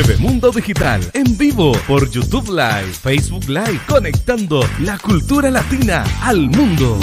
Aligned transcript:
TV 0.00 0.16
Mundo 0.16 0.50
Digital 0.50 1.02
en 1.12 1.36
vivo 1.36 1.72
por 1.86 2.08
YouTube 2.08 2.48
Live, 2.48 2.92
Facebook 2.92 3.44
Live, 3.48 3.80
conectando 3.86 4.62
la 4.82 4.98
cultura 4.98 5.50
latina 5.50 6.04
al 6.22 6.48
mundo. 6.48 6.98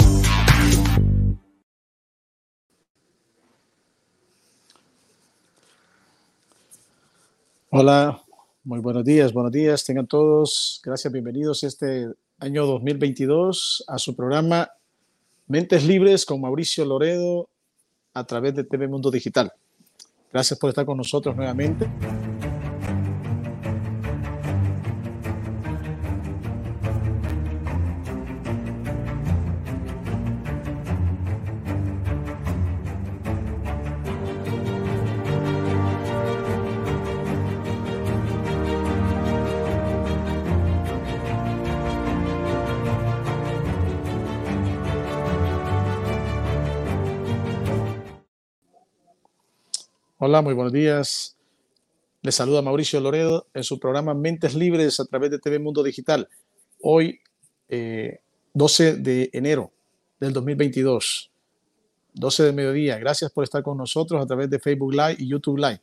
Hola, 7.70 8.20
muy 8.64 8.80
buenos 8.80 9.04
días, 9.04 9.32
buenos 9.32 9.52
días, 9.52 9.84
tengan 9.84 10.08
todos. 10.08 10.80
Gracias, 10.82 11.12
bienvenidos 11.12 11.62
este 11.62 12.08
año 12.40 12.66
2022 12.66 13.84
a 13.86 13.98
su 13.98 14.16
programa 14.16 14.68
Mentes 15.46 15.84
Libres 15.84 16.26
con 16.26 16.40
Mauricio 16.40 16.84
Loredo 16.84 17.48
a 18.14 18.24
través 18.24 18.56
de 18.56 18.64
TV 18.64 18.88
Mundo 18.88 19.08
Digital. 19.08 19.52
Gracias 20.32 20.58
por 20.58 20.70
estar 20.70 20.84
con 20.84 20.96
nosotros 20.96 21.36
nuevamente. 21.36 21.88
Muy 50.42 50.54
buenos 50.54 50.72
días. 50.72 51.36
Les 52.22 52.34
saluda 52.34 52.62
Mauricio 52.62 53.00
Loredo 53.00 53.48
en 53.54 53.64
su 53.64 53.80
programa 53.80 54.14
Mentes 54.14 54.54
Libres 54.54 55.00
a 55.00 55.04
través 55.04 55.32
de 55.32 55.40
TV 55.40 55.58
Mundo 55.58 55.82
Digital. 55.82 56.28
Hoy, 56.80 57.18
12 57.68 58.88
eh, 58.88 58.96
de 58.98 59.30
enero 59.32 59.72
del 60.20 60.32
2022, 60.32 61.32
12 62.14 62.42
de 62.44 62.52
mediodía. 62.52 62.98
Gracias 62.98 63.32
por 63.32 63.42
estar 63.42 63.64
con 63.64 63.78
nosotros 63.78 64.22
a 64.22 64.26
través 64.26 64.48
de 64.48 64.60
Facebook 64.60 64.92
Live 64.92 65.16
y 65.18 65.28
YouTube 65.28 65.58
Live. 65.58 65.80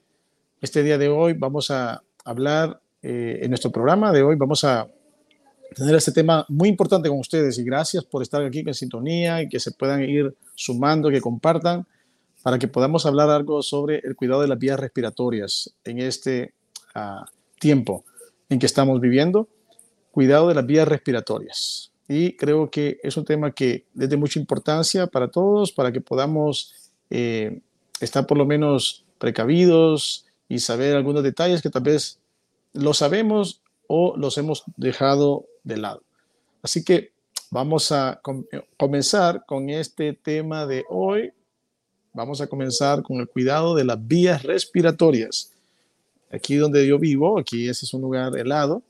Este 0.62 0.84
día 0.84 0.98
de 0.98 1.10
hoy 1.10 1.34
vamos 1.34 1.70
a 1.70 2.02
hablar 2.24 2.80
eh, 3.02 3.40
en 3.42 3.50
nuestro 3.50 3.72
programa 3.72 4.14
de 4.14 4.24
hoy, 4.24 4.36
vamos 4.38 4.64
a 4.64 4.88
tener 5.76 5.96
este 5.96 6.14
tema 6.14 6.46
muy 6.48 6.70
importante 6.70 7.10
con 7.10 7.20
ustedes 7.20 7.58
y 7.58 7.64
gracias 7.66 8.06
por 8.06 8.22
estar 8.22 8.42
aquí 8.42 8.64
en 8.66 8.74
sintonía 8.74 9.42
y 9.42 9.50
que 9.50 9.60
se 9.60 9.72
puedan 9.72 10.02
ir 10.04 10.34
sumando, 10.54 11.10
que 11.10 11.20
compartan 11.20 11.86
para 12.46 12.60
que 12.60 12.68
podamos 12.68 13.08
hablar 13.08 13.32
algo 13.32 13.64
sobre 13.64 14.02
el 14.04 14.16
cuidado 14.16 14.42
de 14.42 14.48
las 14.48 14.60
vías 14.60 14.80
respiratorias 14.80 15.74
en 15.84 15.98
este 15.98 16.54
ah, 16.94 17.26
tiempo 17.60 18.06
en 18.50 18.60
que 18.60 18.68
estamos 18.68 19.02
viviendo. 19.02 19.48
Cuidado 20.12 20.50
de 20.50 20.54
las 20.54 20.64
vías 20.64 20.88
respiratorias. 20.88 21.92
Y 22.08 22.34
creo 22.34 22.70
que 22.70 23.00
es 23.02 23.18
un 23.18 23.26
tema 23.26 23.50
que 23.50 23.88
es 24.00 24.10
de 24.10 24.16
mucha 24.16 24.40
importancia 24.40 25.08
para 25.08 25.32
todos, 25.32 25.72
para 25.72 25.92
que 25.92 26.02
podamos 26.02 26.92
eh, 27.10 27.62
estar 28.00 28.28
por 28.28 28.38
lo 28.38 28.46
menos 28.46 29.04
precavidos 29.18 30.28
y 30.48 30.60
saber 30.60 30.96
algunos 30.96 31.24
detalles 31.24 31.64
que 31.64 31.72
tal 31.72 31.82
vez 31.82 32.20
lo 32.74 32.94
sabemos 32.94 33.64
o 33.88 34.16
los 34.18 34.38
hemos 34.38 34.66
dejado 34.78 35.48
de 35.64 35.78
lado. 35.78 36.04
Así 36.62 36.84
que 36.84 37.12
vamos 37.50 37.92
a 37.92 38.22
comenzar 38.78 39.46
con 39.48 39.72
este 39.72 40.14
tema 40.14 40.68
de 40.68 40.86
hoy, 40.90 41.34
Vamos 42.16 42.40
a 42.40 42.48
comenzar 42.48 43.04
con 43.04 43.18
el 43.18 43.28
cuidado 43.28 43.76
de 43.76 43.84
las 43.84 44.08
vías 44.08 44.42
respiratorias. 44.44 45.52
Aquí 46.32 46.56
donde 46.56 46.88
yo 46.88 46.98
vivo, 46.98 47.38
aquí 47.38 47.68
es 47.68 47.94
un 47.94 48.02
lugar 48.02 48.38
helado. 48.38 48.84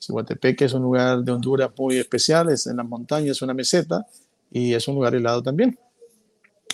Cihuatepeque 0.00 0.64
es 0.64 0.72
un 0.72 0.80
lugar 0.80 1.22
de 1.22 1.32
Honduras 1.32 1.70
muy 1.76 1.98
especial, 1.98 2.48
es 2.48 2.66
en 2.66 2.78
las 2.78 2.86
montañas, 2.86 3.32
es 3.32 3.42
una 3.42 3.52
meseta 3.52 4.06
y 4.50 4.72
es 4.72 4.88
un 4.88 4.94
lugar 4.94 5.14
helado 5.14 5.42
también. 5.42 5.78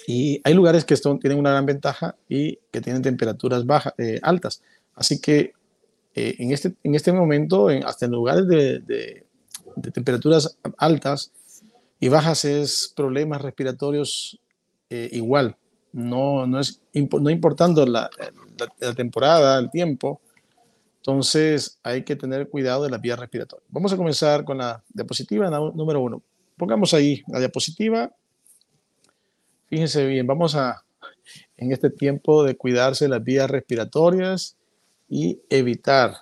Y 0.07 0.41
hay 0.45 0.55
lugares 0.55 0.85
que 0.85 0.95
tienen 0.97 1.37
una 1.37 1.51
gran 1.51 1.67
ventaja 1.67 2.15
y 2.29 2.61
que 2.71 2.81
tienen 2.81 3.03
temperaturas 3.03 3.67
bajas, 3.67 3.93
eh, 3.99 4.21
altas. 4.23 4.63
Así 4.95 5.21
que 5.21 5.53
eh, 6.15 6.37
en, 6.39 6.53
este, 6.53 6.77
en 6.85 6.95
este 6.95 7.11
momento, 7.11 7.71
en, 7.71 7.85
hasta 7.85 8.07
en 8.07 8.13
lugares 8.13 8.47
de, 8.47 8.79
de, 8.79 9.25
temperaturas 9.91 10.59
altas 10.77 11.33
y 11.99 12.07
bajas, 12.07 12.45
es 12.45 12.93
problemas 12.95 13.43
respiratorios 13.43 14.39
eh, 14.91 15.09
igual 15.11 15.57
no, 15.99 16.47
no, 16.47 16.61
es, 16.61 16.81
no 16.95 17.29
importando 17.29 17.85
la, 17.85 18.09
la, 18.81 18.95
temporada, 18.95 19.59
el 19.59 19.69
tiempo, 19.71 20.21
entonces 20.99 21.79
hay 21.83 22.05
que 22.05 22.15
tener 22.15 22.49
cuidado 22.49 22.85
de 22.85 22.91
la 22.91 22.99
vía 22.99 23.17
respiratoria. 23.17 23.67
Vamos 23.69 23.93
a 23.93 23.97
comenzar 23.97 24.45
con 24.45 24.59
la 24.59 24.83
diapositiva 24.91 25.51
número 25.51 26.01
uno. 26.01 26.23
Pongamos 26.57 26.95
ahí 26.95 27.23
la 27.27 27.41
diapositiva. 27.41 28.13
Fíjense 29.69 30.07
bien, 30.07 30.27
vamos 30.27 30.55
a, 30.55 30.85
en 31.57 31.73
este 31.73 31.91
tiempo 31.91 32.45
de 32.45 32.57
cuidarse 32.57 33.09
las 33.09 33.23
vías 33.23 33.51
respiratorias 33.51 34.57
y 35.09 35.41
evitar 35.51 36.17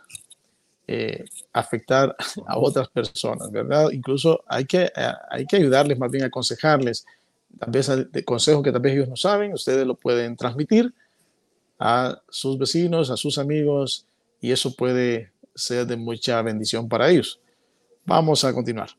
eh, 0.89 1.25
afectar 1.53 2.17
a 2.47 2.59
otras 2.59 2.89
personas, 2.89 3.51
¿verdad? 3.51 3.91
Incluso 3.93 4.43
hay 4.47 4.65
que, 4.65 4.91
hay 5.31 5.45
que 5.45 5.57
ayudarles, 5.57 5.99
más 5.99 6.11
bien 6.11 6.25
aconsejarles 6.25 7.05
tal 7.59 7.71
vez 7.71 7.91
de 8.13 8.25
consejos 8.25 8.63
que 8.63 8.73
tal 8.73 8.81
vez 8.81 8.95
ellos 8.95 9.09
no 9.09 9.17
saben, 9.17 9.53
ustedes 9.53 9.87
lo 9.87 9.95
pueden 9.95 10.37
transmitir 10.37 10.93
a 11.79 12.21
sus 12.29 12.59
vecinos, 12.59 13.11
a 13.11 13.17
sus 13.17 13.39
amigos, 13.39 14.07
y 14.41 14.53
eso 14.53 14.75
puede 14.75 15.33
ser 15.55 15.87
de 15.87 15.97
mucha 15.97 16.41
bendición 16.43 16.89
para 16.89 17.11
ellos. 17.11 17.41
Vamos 18.05 18.45
a 18.45 18.53
continuar. 18.53 18.91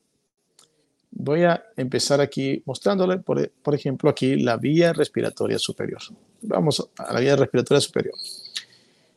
Voy 1.11 1.43
a 1.43 1.63
empezar 1.75 2.19
aquí 2.19 2.61
mostrándole, 2.65 3.17
por, 3.19 3.49
por 3.49 3.73
ejemplo, 3.73 4.09
aquí 4.09 4.35
la 4.35 4.57
vía 4.57 4.93
respiratoria 4.93 5.57
superior. 5.57 6.01
Vamos 6.41 6.89
a 6.97 7.13
la 7.13 7.19
vía 7.19 7.35
respiratoria 7.35 7.81
superior. 7.81 8.15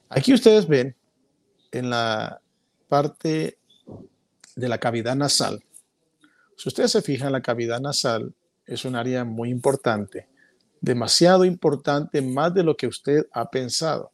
Aquí 0.09 0.33
ustedes 0.33 0.67
ven 0.67 0.95
en 1.73 1.91
la 1.91 2.41
parte 2.89 3.59
de 4.57 4.69
la 4.69 4.79
cavidad 4.79 5.17
nasal. 5.17 5.63
Si 6.57 6.69
ustedes 6.69 6.93
se 6.93 7.03
fijan, 7.03 7.33
la 7.33 7.41
cavidad 7.43 7.81
nasal 7.81 8.35
es 8.71 8.85
un 8.85 8.95
área 8.95 9.25
muy 9.25 9.51
importante, 9.51 10.29
demasiado 10.81 11.45
importante, 11.45 12.23
más 12.23 12.55
de 12.55 12.63
lo 12.63 12.77
que 12.77 12.87
usted 12.87 13.27
ha 13.33 13.51
pensado. 13.51 14.13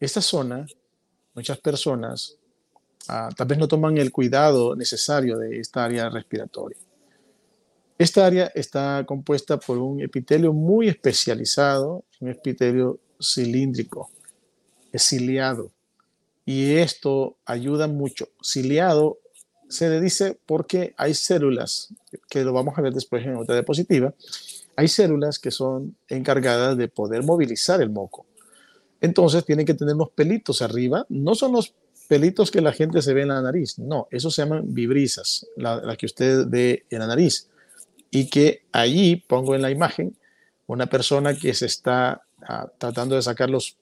Esta 0.00 0.20
zona, 0.20 0.66
muchas 1.32 1.58
personas 1.58 2.36
ah, 3.08 3.30
tal 3.36 3.46
vez 3.46 3.58
no 3.58 3.68
toman 3.68 3.96
el 3.98 4.10
cuidado 4.10 4.74
necesario 4.74 5.38
de 5.38 5.60
esta 5.60 5.84
área 5.84 6.10
respiratoria. 6.10 6.76
Esta 7.96 8.26
área 8.26 8.50
está 8.52 9.04
compuesta 9.06 9.60
por 9.60 9.78
un 9.78 10.00
epitelio 10.00 10.52
muy 10.52 10.88
especializado, 10.88 12.04
un 12.20 12.30
epitelio 12.30 12.98
cilíndrico, 13.20 14.10
es 14.90 15.04
ciliado. 15.04 15.70
Y 16.44 16.72
esto 16.74 17.36
ayuda 17.44 17.86
mucho. 17.86 18.28
Ciliado 18.42 19.18
se 19.72 19.88
le 19.88 20.02
dice 20.02 20.38
porque 20.44 20.94
hay 20.98 21.14
células, 21.14 21.94
que 22.28 22.44
lo 22.44 22.52
vamos 22.52 22.76
a 22.76 22.82
ver 22.82 22.92
después 22.92 23.24
en 23.24 23.36
otra 23.36 23.54
diapositiva, 23.54 24.12
hay 24.76 24.86
células 24.86 25.38
que 25.38 25.50
son 25.50 25.96
encargadas 26.08 26.76
de 26.76 26.88
poder 26.88 27.22
movilizar 27.22 27.80
el 27.80 27.88
moco. 27.88 28.26
Entonces 29.00 29.46
tienen 29.46 29.64
que 29.64 29.72
tener 29.72 29.94
unos 29.94 30.10
pelitos 30.10 30.60
arriba, 30.60 31.06
no 31.08 31.34
son 31.34 31.52
los 31.52 31.74
pelitos 32.06 32.50
que 32.50 32.60
la 32.60 32.72
gente 32.72 33.00
se 33.00 33.14
ve 33.14 33.22
en 33.22 33.28
la 33.28 33.40
nariz, 33.40 33.78
no, 33.78 34.08
esos 34.10 34.34
se 34.34 34.42
llaman 34.42 34.74
vibrisas, 34.74 35.46
la, 35.56 35.96
que 35.96 36.04
usted 36.04 36.46
ve 36.46 36.84
en 36.90 36.98
la 36.98 37.06
nariz. 37.06 37.48
Y 38.10 38.28
que 38.28 38.66
allí 38.72 39.16
pongo 39.16 39.54
en 39.54 39.62
la 39.62 39.70
imagen 39.70 40.14
una 40.66 40.86
persona 40.86 41.34
que 41.34 41.54
se 41.54 41.64
está 41.64 42.20
ah, 42.46 42.70
tratando 42.76 43.16
de 43.16 43.22
sacar 43.22 43.48
los, 43.48 43.78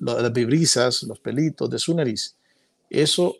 las 0.00 0.32
vibrisas, 0.34 1.02
los 1.04 1.18
pelitos 1.18 1.70
de 1.70 1.78
su 1.78 1.94
nariz. 1.94 2.36
Eso 2.90 3.36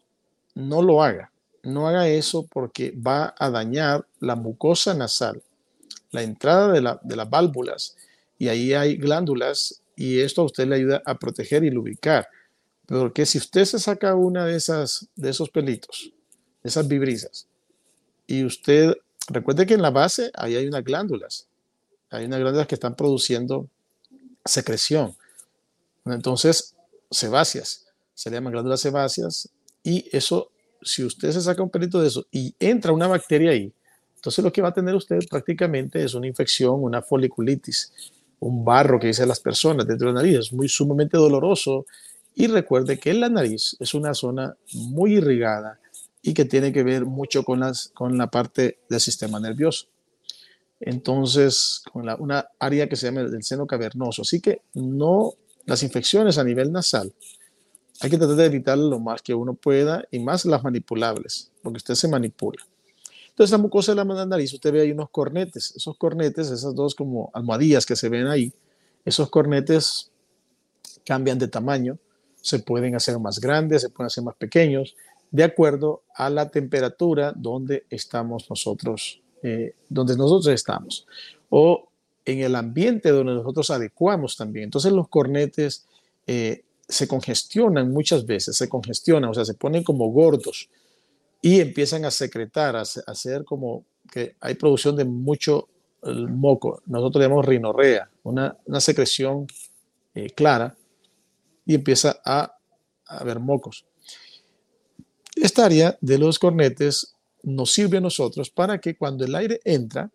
no 0.54 0.80
lo 0.80 1.02
haga 1.02 1.30
no 1.64 1.88
haga 1.88 2.08
eso 2.08 2.46
porque 2.46 2.92
va 2.92 3.34
a 3.38 3.50
dañar 3.50 4.06
la 4.20 4.36
mucosa 4.36 4.94
nasal, 4.94 5.42
la 6.10 6.22
entrada 6.22 6.72
de, 6.72 7.16
las 7.16 7.30
válvulas, 7.30 7.96
y 8.38 8.48
ahí 8.48 8.74
hay 8.74 8.96
glándulas 8.96 9.82
y 9.96 10.20
esto 10.20 10.42
a 10.42 10.44
usted 10.44 10.66
le 10.66 10.76
ayuda 10.76 11.02
a 11.04 11.18
proteger 11.18 11.64
y 11.64 11.70
lubricar. 11.70 12.28
Porque 12.86 13.24
si 13.26 13.38
usted 13.38 13.64
se 13.64 13.78
saca 13.78 14.14
una 14.14 14.44
de 14.44 14.56
esas 14.56 15.08
de 15.16 15.30
esos 15.30 15.48
pelitos, 15.48 16.12
de 16.62 16.68
esas 16.68 16.86
vibrisas, 16.86 17.46
y 18.26 18.44
usted 18.44 18.94
recuerde 19.28 19.66
que 19.66 19.74
en 19.74 19.82
la 19.82 19.90
base 19.90 20.30
ahí 20.34 20.56
hay 20.56 20.66
unas 20.66 20.84
glándulas, 20.84 21.48
hay 22.10 22.26
unas 22.26 22.40
glándulas 22.40 22.66
que 22.66 22.74
están 22.74 22.94
produciendo 22.94 23.68
secreción. 24.44 25.16
Entonces, 26.04 26.74
sebáceas, 27.10 27.86
se 28.14 28.30
llaman 28.30 28.52
glándulas 28.52 28.80
sebáceas 28.80 29.48
y 29.82 30.08
eso 30.16 30.50
si 30.84 31.04
usted 31.04 31.30
se 31.32 31.40
saca 31.40 31.62
un 31.62 31.70
pelito 31.70 32.00
de 32.00 32.08
eso 32.08 32.26
y 32.30 32.54
entra 32.58 32.92
una 32.92 33.06
bacteria 33.06 33.50
ahí, 33.50 33.72
entonces 34.16 34.42
lo 34.42 34.52
que 34.52 34.62
va 34.62 34.68
a 34.68 34.74
tener 34.74 34.94
usted 34.94 35.18
prácticamente 35.28 36.02
es 36.02 36.14
una 36.14 36.26
infección, 36.26 36.82
una 36.82 37.02
foliculitis, 37.02 37.92
un 38.40 38.64
barro 38.64 38.98
que 38.98 39.08
dicen 39.08 39.28
las 39.28 39.40
personas 39.40 39.86
dentro 39.86 40.08
de 40.08 40.14
la 40.14 40.22
nariz. 40.22 40.38
Es 40.38 40.52
muy 40.52 40.68
sumamente 40.68 41.16
doloroso 41.16 41.86
Y 42.34 42.46
recuerde 42.46 42.98
que 42.98 43.12
la 43.14 43.28
nariz 43.28 43.76
es 43.78 43.94
una 43.94 44.14
zona 44.14 44.56
muy 44.72 45.14
irrigada 45.16 45.78
y 46.22 46.32
que 46.34 46.44
tiene 46.46 46.72
que 46.72 46.82
ver 46.82 47.04
mucho 47.04 47.44
con, 47.44 47.60
las, 47.60 47.90
con 47.94 48.16
la 48.16 48.30
parte 48.30 48.78
del 48.88 49.00
sistema 49.00 49.38
nervioso. 49.38 49.86
Entonces, 50.80 51.82
con 51.92 52.06
la, 52.06 52.16
una 52.16 52.48
área 52.58 52.88
que 52.88 52.96
se 52.96 53.06
llama 53.06 53.20
el 53.20 53.42
seno 53.42 53.66
cavernoso. 53.66 54.22
Así 54.22 54.40
que 54.40 54.62
no 54.72 55.34
las 55.66 55.82
infecciones 55.82 56.38
a 56.38 56.44
nivel 56.44 56.72
nasal. 56.72 57.12
Hay 58.00 58.10
que 58.10 58.18
tratar 58.18 58.36
de 58.36 58.44
evitar 58.46 58.76
lo 58.76 58.98
más 58.98 59.22
que 59.22 59.34
uno 59.34 59.54
pueda 59.54 60.04
y 60.10 60.18
más 60.18 60.44
las 60.44 60.62
manipulables, 60.62 61.50
porque 61.62 61.78
usted 61.78 61.94
se 61.94 62.08
manipula. 62.08 62.62
Entonces, 63.28 63.50
la 63.50 63.58
mucosa 63.58 63.94
de 63.94 64.04
la 64.04 64.26
nariz, 64.26 64.52
usted 64.52 64.72
ve 64.72 64.82
ahí 64.82 64.92
unos 64.92 65.10
cornetes. 65.10 65.74
Esos 65.74 65.96
cornetes, 65.96 66.50
esas 66.50 66.74
dos 66.74 66.94
como 66.94 67.30
almohadillas 67.34 67.84
que 67.84 67.96
se 67.96 68.08
ven 68.08 68.26
ahí, 68.26 68.52
esos 69.04 69.28
cornetes 69.28 70.10
cambian 71.04 71.38
de 71.38 71.48
tamaño, 71.48 71.98
se 72.40 72.58
pueden 72.58 72.94
hacer 72.94 73.18
más 73.18 73.40
grandes, 73.40 73.82
se 73.82 73.90
pueden 73.90 74.06
hacer 74.06 74.22
más 74.22 74.36
pequeños, 74.36 74.94
de 75.30 75.44
acuerdo 75.44 76.02
a 76.14 76.30
la 76.30 76.50
temperatura 76.50 77.32
donde 77.34 77.86
estamos 77.90 78.48
nosotros, 78.48 79.20
eh, 79.42 79.74
donde 79.88 80.16
nosotros 80.16 80.54
estamos, 80.54 81.06
o 81.50 81.88
en 82.24 82.40
el 82.40 82.54
ambiente 82.54 83.10
donde 83.10 83.34
nosotros 83.34 83.70
adecuamos 83.70 84.36
también. 84.36 84.64
Entonces 84.64 84.92
los 84.92 85.08
cornetes 85.08 85.86
eh, 86.26 86.62
se 86.88 87.08
congestionan 87.08 87.90
muchas 87.90 88.26
veces, 88.26 88.56
se 88.56 88.68
congestionan, 88.68 89.30
o 89.30 89.34
sea, 89.34 89.44
se 89.44 89.54
ponen 89.54 89.82
como 89.82 90.10
gordos 90.10 90.68
y 91.40 91.60
empiezan 91.60 92.04
a 92.04 92.10
secretar, 92.10 92.76
a, 92.76 92.82
hacer 92.82 93.44
como 93.44 93.84
que 94.10 94.36
hay 94.40 94.54
producción 94.54 94.96
de 94.96 95.04
mucho 95.04 95.68
moco. 96.02 96.82
Nosotros 96.86 97.22
llamamos 97.22 97.46
rinorrea, 97.46 98.10
una, 98.22 98.56
secreción 98.80 99.46
eh, 100.14 100.30
clara 100.30 100.76
y 101.64 101.74
empieza 101.74 102.20
a, 102.24 102.56
a 103.06 103.18
haber 103.18 103.40
mocos. 103.40 103.86
Esta 105.34 105.64
área 105.64 105.98
de 106.00 106.18
los 106.18 106.38
cornetes 106.38 107.14
nos 107.42 107.72
sirve 107.72 107.98
a 107.98 108.00
nosotros 108.00 108.50
para 108.50 108.78
que 108.78 108.96
cuando 108.96 109.24
el 109.24 109.34
aire 109.34 109.60
entra, 109.64 110.10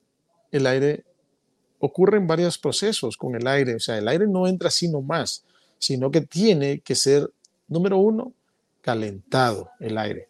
el 0.51 0.65
aire 0.65 1.05
ocurren 1.79 2.27
varios 2.27 2.57
procesos 2.57 3.17
con 3.17 3.35
el 3.35 3.47
aire. 3.47 3.75
O 3.75 3.79
sea, 3.79 3.97
el 3.97 4.07
aire 4.07 4.27
no 4.27 4.47
entra 4.47 4.67
así 4.67 4.87
nomás, 4.87 5.43
sino 5.79 6.11
que 6.11 6.21
tiene 6.21 6.81
que 6.81 6.93
ser, 6.93 7.31
número 7.67 7.97
uno, 7.97 8.33
calentado 8.81 9.71
el 9.79 9.97
aire 9.97 10.29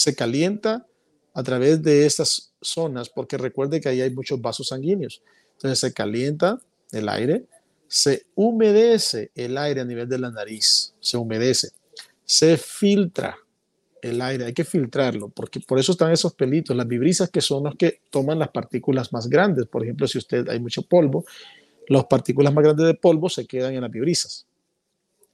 se 0.00 0.14
calienta 0.14 0.86
a 1.34 1.42
través 1.42 1.82
de 1.82 2.06
estas 2.06 2.52
zonas, 2.60 3.08
porque 3.08 3.36
recuerde 3.36 3.80
que 3.80 3.88
ahí 3.90 4.00
hay 4.00 4.10
muchos 4.10 4.40
vasos 4.40 4.68
sanguíneos. 4.68 5.22
Entonces 5.52 5.78
se 5.78 5.92
calienta 5.92 6.58
el 6.92 7.08
aire, 7.08 7.44
se 7.86 8.24
humedece 8.34 9.30
el 9.34 9.58
aire 9.58 9.82
a 9.82 9.84
nivel 9.84 10.08
de 10.08 10.18
la 10.18 10.30
nariz, 10.30 10.94
se 11.00 11.16
humedece, 11.16 11.68
se 12.24 12.56
filtra 12.56 13.36
el 14.02 14.22
aire, 14.22 14.46
hay 14.46 14.54
que 14.54 14.64
filtrarlo, 14.64 15.28
porque 15.28 15.60
por 15.60 15.78
eso 15.78 15.92
están 15.92 16.10
esos 16.10 16.32
pelitos, 16.32 16.74
las 16.74 16.88
vibrisas 16.88 17.28
que 17.28 17.42
son 17.42 17.64
los 17.64 17.74
que 17.76 18.00
toman 18.08 18.38
las 18.38 18.48
partículas 18.48 19.12
más 19.12 19.28
grandes. 19.28 19.66
Por 19.66 19.82
ejemplo, 19.82 20.08
si 20.08 20.16
usted 20.16 20.48
hay 20.48 20.58
mucho 20.58 20.82
polvo, 20.82 21.26
las 21.88 22.06
partículas 22.06 22.54
más 22.54 22.64
grandes 22.64 22.86
de 22.86 22.94
polvo 22.94 23.28
se 23.28 23.46
quedan 23.46 23.74
en 23.74 23.82
las 23.82 23.90
vibrisas. 23.90 24.46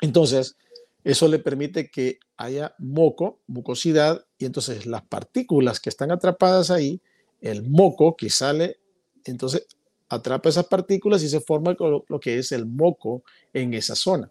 Entonces, 0.01 0.57
eso 1.05 1.29
le 1.29 1.39
permite 1.39 1.91
que 1.91 2.19
haya 2.37 2.75
moco, 2.79 3.41
mucosidad, 3.47 4.27
y 4.39 4.45
entonces 4.45 4.87
las 4.87 5.03
partículas 5.03 5.81
que 5.81 5.89
están 5.89 6.11
atrapadas 6.11 6.71
ahí, 6.71 7.01
el 7.41 7.63
moco 7.69 8.17
que 8.17 8.31
sale, 8.31 8.81
entonces 9.25 9.67
atrapa 10.09 10.49
esas 10.49 10.67
partículas 10.67 11.23
y 11.23 11.29
se 11.29 11.41
forma 11.41 11.77
lo 11.79 12.21
que 12.21 12.39
es 12.39 12.53
el 12.53 12.67
moco 12.67 13.23
en 13.53 13.75
esa 13.75 13.95
zona. 13.95 14.31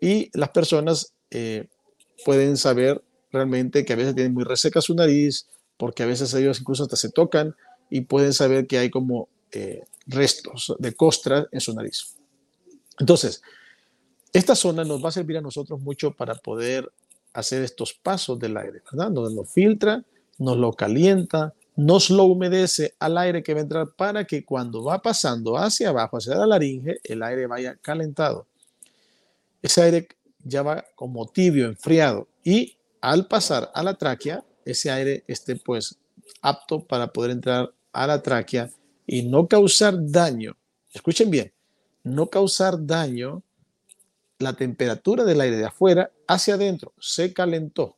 Y 0.00 0.30
las 0.36 0.50
personas 0.50 1.14
eh, 1.30 1.68
pueden 2.24 2.56
saber 2.56 3.02
realmente 3.30 3.84
que 3.84 3.92
a 3.92 3.96
veces 3.96 4.14
tienen 4.14 4.34
muy 4.34 4.44
reseca 4.44 4.80
su 4.80 4.94
nariz, 4.94 5.46
porque 5.76 6.02
a 6.02 6.06
veces 6.06 6.32
ellos 6.34 6.60
incluso 6.60 6.84
hasta 6.84 6.96
se 6.96 7.10
tocan 7.10 7.54
y 7.90 8.02
pueden 8.02 8.32
saber 8.32 8.66
que 8.66 8.78
hay 8.78 8.90
como 8.90 9.28
eh, 9.52 9.84
restos 10.06 10.74
de 10.78 10.94
costra 10.94 11.46
en 11.52 11.60
su 11.60 11.74
nariz. 11.74 12.16
Entonces, 12.98 13.42
esta 14.32 14.54
zona 14.54 14.84
nos 14.84 15.04
va 15.04 15.08
a 15.08 15.12
servir 15.12 15.38
a 15.38 15.40
nosotros 15.40 15.80
mucho 15.80 16.12
para 16.12 16.34
poder 16.34 16.90
hacer 17.32 17.62
estos 17.62 17.94
pasos 17.94 18.38
del 18.38 18.56
aire, 18.56 18.82
¿verdad? 18.90 19.10
Nos 19.10 19.32
lo 19.32 19.44
filtra, 19.44 20.04
nos 20.38 20.56
lo 20.56 20.72
calienta, 20.72 21.54
nos 21.76 22.10
lo 22.10 22.24
humedece 22.24 22.94
al 22.98 23.18
aire 23.18 23.42
que 23.42 23.54
va 23.54 23.60
a 23.60 23.62
entrar 23.62 23.88
para 23.96 24.24
que 24.24 24.44
cuando 24.44 24.84
va 24.84 25.00
pasando 25.00 25.56
hacia 25.56 25.90
abajo, 25.90 26.18
hacia 26.18 26.34
la 26.34 26.46
laringe, 26.46 26.98
el 27.04 27.22
aire 27.22 27.46
vaya 27.46 27.76
calentado. 27.76 28.46
Ese 29.62 29.82
aire 29.82 30.08
ya 30.42 30.62
va 30.62 30.84
como 30.94 31.26
tibio, 31.26 31.66
enfriado, 31.66 32.28
y 32.44 32.76
al 33.00 33.26
pasar 33.26 33.70
a 33.74 33.82
la 33.82 33.94
tráquea, 33.94 34.44
ese 34.64 34.90
aire 34.90 35.24
esté 35.26 35.56
pues 35.56 35.98
apto 36.42 36.84
para 36.84 37.12
poder 37.12 37.30
entrar 37.30 37.72
a 37.92 38.06
la 38.06 38.22
tráquea 38.22 38.70
y 39.06 39.22
no 39.22 39.48
causar 39.48 39.94
daño. 39.98 40.56
Escuchen 40.92 41.30
bien, 41.30 41.52
no 42.02 42.28
causar 42.28 42.86
daño 42.86 43.42
la 44.40 44.54
temperatura 44.54 45.24
del 45.24 45.40
aire 45.40 45.56
de 45.56 45.66
afuera 45.66 46.10
hacia 46.26 46.54
adentro, 46.54 46.92
se 46.98 47.32
calentó. 47.32 47.96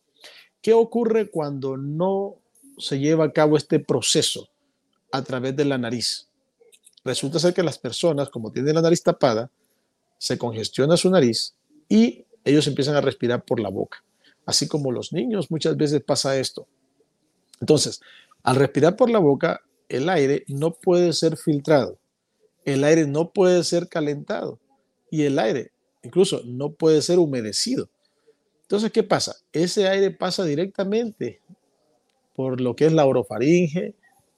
¿Qué 0.61 0.73
ocurre 0.73 1.31
cuando 1.31 1.77
no 1.77 2.37
se 2.79 2.99
lleva 2.99 3.25
a 3.25 3.33
cabo 3.33 3.57
este 3.57 3.79
proceso 3.79 4.49
a 5.13 5.23
través 5.23 5.57
de 5.57 5.65
la 5.65 5.79
nariz? 5.79 6.29
Resulta 7.05 7.39
ser 7.39 7.55
que 7.55 7.63
las 7.63 7.79
personas, 7.79 8.29
como 8.29 8.53
tienen 8.53 8.75
la 8.75 8.83
nariz 8.83 9.03
tapada, 9.03 9.51
se 10.19 10.37
congestiona 10.37 10.97
su 10.97 11.11
nariz 11.11 11.55
y 11.89 12.27
ellos 12.45 12.67
empiezan 12.67 12.97
a 12.97 13.01
respirar 13.01 13.45
por 13.45 13.61
la 13.61 13.69
boca. 13.69 14.05
Así 14.45 14.67
como 14.67 14.91
los 14.91 15.13
niños, 15.13 15.51
muchas 15.51 15.77
veces 15.77 16.03
pasa 16.03 16.37
esto. 16.39 16.67
Entonces, 17.61 18.01
al 18.43 18.57
respirar 18.57 18.97
por 18.97 19.11
la 19.11 19.21
boca, 19.21 19.61
el 19.89 20.09
aire 20.09 20.45
no 20.49 20.73
puede 20.73 21.13
ser 21.13 21.37
filtrado, 21.37 21.99
el 22.65 22.83
aire 22.83 23.07
no 23.07 23.33
puede 23.33 23.63
ser 23.63 23.89
calentado 23.89 24.59
y 25.11 25.23
el 25.23 25.39
aire 25.39 25.72
incluso 26.03 26.43
no 26.45 26.73
puede 26.73 27.03
ser 27.03 27.19
humedecido. 27.19 27.89
Entonces, 28.63 28.91
¿qué 28.91 29.03
pasa? 29.03 29.37
Ese 29.53 29.89
aire 29.89 30.11
pasa 30.11 30.45
directamente 30.45 31.41
por 32.35 32.61
lo 32.61 32.75
que 32.75 32.87
es 32.87 32.93
la 32.93 33.05
orofaringe 33.05 33.95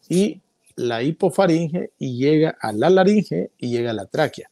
y 0.08 0.40
la 0.76 1.02
hipofaringe 1.02 1.92
y 1.98 2.18
llega 2.18 2.56
a 2.60 2.72
la 2.72 2.90
laringe 2.90 3.50
y 3.58 3.70
llega 3.70 3.90
a 3.90 3.94
la 3.94 4.06
tráquea. 4.06 4.50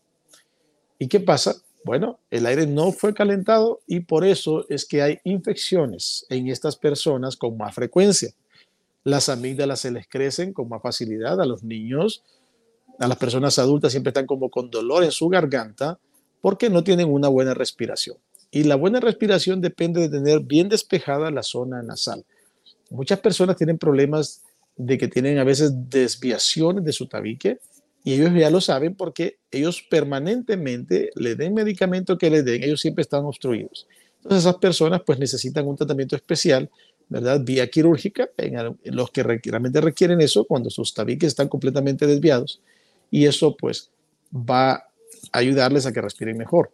¿Y 0.98 1.08
qué 1.08 1.20
pasa? 1.20 1.56
Bueno, 1.84 2.20
el 2.30 2.46
aire 2.46 2.66
no 2.66 2.92
fue 2.92 3.12
calentado 3.12 3.80
y 3.88 4.00
por 4.00 4.24
eso 4.24 4.64
es 4.68 4.84
que 4.86 5.02
hay 5.02 5.18
infecciones 5.24 6.24
en 6.28 6.46
estas 6.48 6.76
personas 6.76 7.36
con 7.36 7.56
más 7.56 7.74
frecuencia. 7.74 8.32
Las 9.02 9.28
amígdalas 9.28 9.80
se 9.80 9.90
les 9.90 10.06
crecen 10.06 10.52
con 10.52 10.68
más 10.68 10.80
facilidad 10.80 11.40
a 11.40 11.46
los 11.46 11.64
niños, 11.64 12.22
a 13.00 13.08
las 13.08 13.18
personas 13.18 13.58
adultas 13.58 13.90
siempre 13.90 14.10
están 14.10 14.26
como 14.26 14.48
con 14.48 14.70
dolor 14.70 15.02
en 15.02 15.10
su 15.10 15.28
garganta, 15.28 15.98
porque 16.42 16.68
no 16.68 16.84
tienen 16.84 17.10
una 17.10 17.28
buena 17.28 17.54
respiración. 17.54 18.18
Y 18.50 18.64
la 18.64 18.76
buena 18.76 19.00
respiración 19.00 19.62
depende 19.62 20.02
de 20.02 20.10
tener 20.10 20.40
bien 20.40 20.68
despejada 20.68 21.30
la 21.30 21.42
zona 21.42 21.82
nasal. 21.82 22.22
Muchas 22.90 23.20
personas 23.20 23.56
tienen 23.56 23.78
problemas 23.78 24.42
de 24.76 24.98
que 24.98 25.08
tienen 25.08 25.38
a 25.38 25.44
veces 25.44 25.72
desviaciones 25.88 26.84
de 26.84 26.92
su 26.92 27.06
tabique 27.06 27.60
y 28.04 28.14
ellos 28.14 28.32
ya 28.34 28.50
lo 28.50 28.60
saben 28.60 28.94
porque 28.94 29.38
ellos 29.50 29.82
permanentemente 29.88 31.10
le 31.14 31.36
den 31.36 31.54
medicamento 31.54 32.18
que 32.18 32.28
le 32.28 32.42
den, 32.42 32.62
ellos 32.62 32.80
siempre 32.80 33.02
están 33.02 33.24
obstruidos. 33.24 33.86
Entonces 34.16 34.44
esas 34.44 34.56
personas 34.56 35.00
pues 35.06 35.18
necesitan 35.18 35.66
un 35.66 35.76
tratamiento 35.76 36.16
especial, 36.16 36.68
¿verdad? 37.08 37.40
Vía 37.42 37.68
quirúrgica, 37.68 38.28
en 38.36 38.76
los 38.84 39.10
que 39.10 39.22
realmente 39.22 39.80
requieren 39.80 40.20
eso 40.20 40.44
cuando 40.44 40.68
sus 40.68 40.92
tabiques 40.92 41.28
están 41.28 41.48
completamente 41.48 42.06
desviados 42.06 42.60
y 43.10 43.26
eso 43.26 43.56
pues 43.56 43.90
va 44.32 44.91
ayudarles 45.32 45.86
a 45.86 45.92
que 45.92 46.00
respiren 46.00 46.36
mejor. 46.36 46.72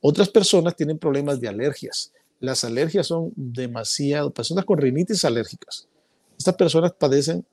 Otras 0.00 0.28
personas 0.28 0.76
tienen 0.76 0.98
problemas 0.98 1.40
de 1.40 1.48
alergias. 1.48 2.12
Las 2.40 2.64
alergias 2.64 3.06
son 3.06 3.32
demasiado, 3.34 4.30
personas 4.32 4.64
con 4.64 4.78
rinitis 4.78 5.24
alérgicas. 5.24 5.88
Estas 6.36 6.54
personas 6.54 6.92
padecen 6.92 7.46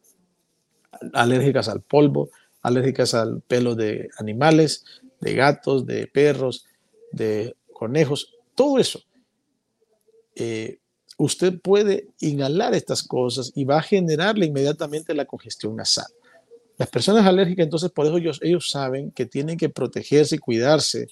alérgicas 1.14 1.70
al 1.70 1.82
polvo, 1.82 2.30
alérgicas 2.62 3.14
al 3.14 3.42
pelo 3.42 3.76
de 3.76 4.10
animales, 4.18 4.84
de 5.20 5.34
gatos, 5.34 5.86
de 5.86 6.08
perros, 6.08 6.66
de 7.12 7.56
conejos, 7.74 8.36
todo 8.56 8.80
eso. 8.80 9.02
Eh, 10.36 10.80
usted 11.18 11.60
puede 11.62 12.08
inhalar 12.20 12.74
estas 12.74 13.04
cosas 13.04 13.52
y 13.56 13.64
va 13.64 13.78
a 13.78 13.84
generarle 13.84 14.46
inmediatamente 14.46 15.14
la 15.14 15.26
congestión 15.26 15.76
nasal. 15.76 16.08
Las 16.78 16.90
personas 16.90 17.26
alérgicas, 17.26 17.64
entonces, 17.64 17.92
por 17.92 18.06
eso 18.06 18.18
ellos, 18.18 18.40
ellos 18.42 18.70
saben 18.70 19.12
que 19.12 19.26
tienen 19.26 19.58
que 19.58 19.70
protegerse 19.70 20.36
y 20.36 20.40
cuidarse 20.40 21.08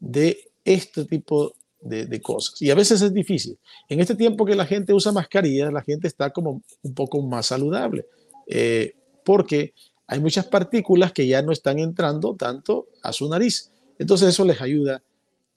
de 0.00 0.50
este 0.64 1.04
tipo 1.04 1.54
de, 1.80 2.20
cosas. 2.20 2.60
Y 2.62 2.70
a 2.70 2.74
veces 2.74 3.02
es 3.02 3.12
difícil. 3.12 3.58
En 3.88 4.00
este 4.00 4.14
tiempo 4.14 4.44
que 4.44 4.54
la 4.54 4.66
gente 4.66 4.92
usa 4.94 5.12
mascarillas, 5.12 5.72
la 5.72 5.82
gente 5.82 6.08
está 6.08 6.30
como 6.30 6.62
un 6.82 6.94
poco 6.94 7.20
más 7.22 7.46
saludable, 7.46 8.06
eh, 8.46 8.94
porque 9.24 9.74
hay 10.06 10.20
muchas 10.20 10.46
partículas 10.46 11.12
que 11.12 11.26
ya 11.26 11.42
no 11.42 11.52
están 11.52 11.78
entrando 11.78 12.34
tanto 12.36 12.88
a 13.02 13.12
su 13.12 13.28
nariz. 13.28 13.70
Entonces 13.98 14.28
eso 14.30 14.44
les 14.44 14.60
ayuda 14.60 15.02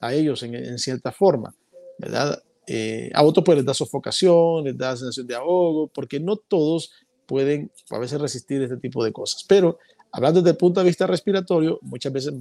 a 0.00 0.14
ellos 0.14 0.42
en, 0.42 0.54
en 0.54 0.78
cierta 0.78 1.12
forma. 1.12 1.54
¿verdad? 1.98 2.42
Eh, 2.66 3.10
a 3.14 3.22
otros 3.22 3.44
pues 3.44 3.56
les 3.56 3.64
da 3.64 3.74
sofocación, 3.74 4.64
les 4.64 4.76
da 4.76 4.96
sensación 4.96 5.26
de 5.26 5.34
ahogo, 5.34 5.88
porque 5.88 6.20
no 6.20 6.36
todos 6.36 6.92
pueden 7.28 7.70
a 7.90 7.98
veces 7.98 8.18
resistir 8.18 8.62
este 8.62 8.78
tipo 8.78 9.04
de 9.04 9.12
cosas. 9.12 9.44
Pero 9.46 9.78
hablando 10.10 10.40
desde 10.40 10.52
el 10.52 10.56
punto 10.56 10.80
de 10.80 10.86
vista 10.86 11.06
respiratorio, 11.06 11.78
muchas 11.82 12.12
veces 12.12 12.32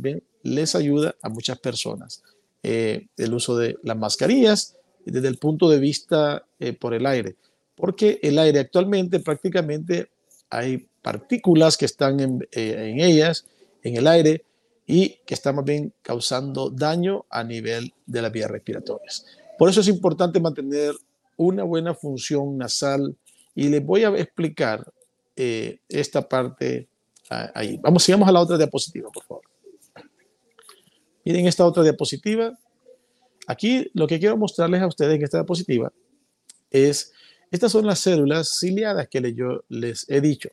les 0.44 0.76
ayuda 0.76 1.14
a 1.22 1.30
muchas 1.30 1.60
personas 1.60 2.24
eh, 2.64 3.08
el 3.18 3.34
uso 3.34 3.58
de 3.58 3.78
las 3.84 3.98
mascarillas 3.98 4.78
desde 5.06 5.28
el 5.28 5.38
punto 5.38 5.70
de 5.70 5.80
vista 5.80 6.46
eh, 6.60 6.74
por 6.74 6.94
el 6.94 7.06
aire, 7.06 7.36
porque 7.76 8.20
el 8.24 8.40
aire 8.40 8.60
actualmente 8.60 9.20
prácticamente 9.20 10.10
hay 10.50 10.88
partículas 11.02 11.78
que 11.78 11.86
están 11.86 12.20
en, 12.20 12.48
en 12.52 13.00
ellas, 13.02 13.46
en 13.84 13.98
el 13.98 14.08
aire, 14.08 14.44
y 14.86 15.20
que 15.26 15.34
están 15.34 15.58
más 15.58 15.66
bien 15.66 15.94
causando 16.02 16.70
daño 16.70 17.26
a 17.30 17.44
nivel 17.44 17.94
de 18.06 18.22
las 18.22 18.32
vías 18.32 18.50
respiratorias. 18.50 19.26
Por 19.58 19.70
eso 19.70 19.82
es 19.82 19.90
importante 19.90 20.40
mantener 20.40 20.94
una 21.36 21.64
buena 21.64 21.94
función 21.94 22.58
nasal 22.58 23.16
y 23.58 23.70
les 23.70 23.84
voy 23.84 24.04
a 24.04 24.10
explicar 24.10 24.86
eh, 25.36 25.80
esta 25.90 26.30
parte 26.30 26.88
ah, 27.32 27.52
ahí. 27.56 27.80
Vamos, 27.82 28.04
sigamos 28.04 28.30
a 28.30 28.32
la 28.32 28.40
otra 28.40 28.56
diapositiva, 28.56 29.10
por 29.10 29.24
favor. 29.24 29.44
Miren 31.26 31.48
esta 31.48 31.66
otra 31.66 31.82
diapositiva. 31.82 32.56
Aquí 33.48 33.90
lo 33.96 34.06
que 34.06 34.20
quiero 34.20 34.38
mostrarles 34.38 34.84
a 34.84 34.88
ustedes 34.88 35.16
en 35.16 35.24
esta 35.24 35.40
diapositiva 35.40 35.92
es, 36.70 37.12
estas 37.50 37.72
son 37.72 37.88
las 37.88 37.98
células 37.98 38.60
ciliadas 38.60 39.08
que 39.08 39.34
yo 39.34 39.64
les 39.70 40.08
he 40.08 40.22
dicho. 40.22 40.50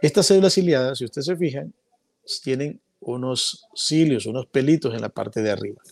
Estas 0.00 0.24
células 0.24 0.54
ciliadas, 0.54 0.96
si 0.96 1.04
ustedes 1.04 1.26
se 1.26 1.36
fijan, 1.36 1.74
tienen 2.42 2.80
unos 3.00 3.66
cilios, 3.74 4.24
unos 4.24 4.46
pelitos 4.46 4.94
en 4.94 5.02
la 5.02 5.10
parte 5.10 5.42
de 5.42 5.50
arriba. 5.50 5.82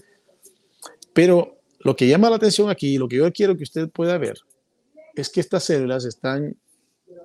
Pero 1.12 1.58
lo 1.80 1.94
que 1.94 2.08
llama 2.08 2.30
la 2.30 2.36
atención 2.36 2.70
aquí, 2.70 2.96
lo 2.96 3.08
que 3.08 3.16
yo 3.16 3.30
quiero 3.30 3.58
que 3.58 3.64
usted 3.64 3.90
pueda 3.90 4.16
ver, 4.16 4.38
es 5.16 5.30
que 5.30 5.40
estas 5.40 5.64
células 5.64 6.04
están 6.04 6.56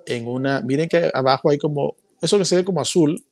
en 0.06 0.26
una, 0.26 0.60
miren 0.62 0.88
que 0.88 1.10
abajo 1.14 1.50
hay 1.50 1.58
como, 1.58 1.94
eso 2.20 2.38
que 2.38 2.44
se 2.44 2.56
ve 2.56 2.64
como 2.64 2.80
azul, 2.80 3.24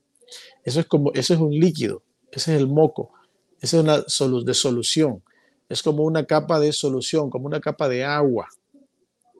eso 0.65 0.81
es 0.81 0.87
como, 0.87 1.13
eso 1.15 1.35
es 1.35 1.41
un 1.41 1.53
líquido, 1.53 2.03
ese 2.31 2.55
es 2.55 2.61
el 2.61 2.69
moco, 2.69 3.11
esa 3.61 3.79
es 3.79 3.83
una 3.83 4.43
de 4.45 4.55
solución, 4.55 5.23
es 5.69 5.83
como 5.83 6.05
una 6.05 6.25
capa 6.25 6.61
de 6.61 6.73
solución, 6.73 7.31
como 7.31 7.47
una 7.47 7.61
capa 7.61 7.89
de 7.89 8.05
agua, 8.05 8.49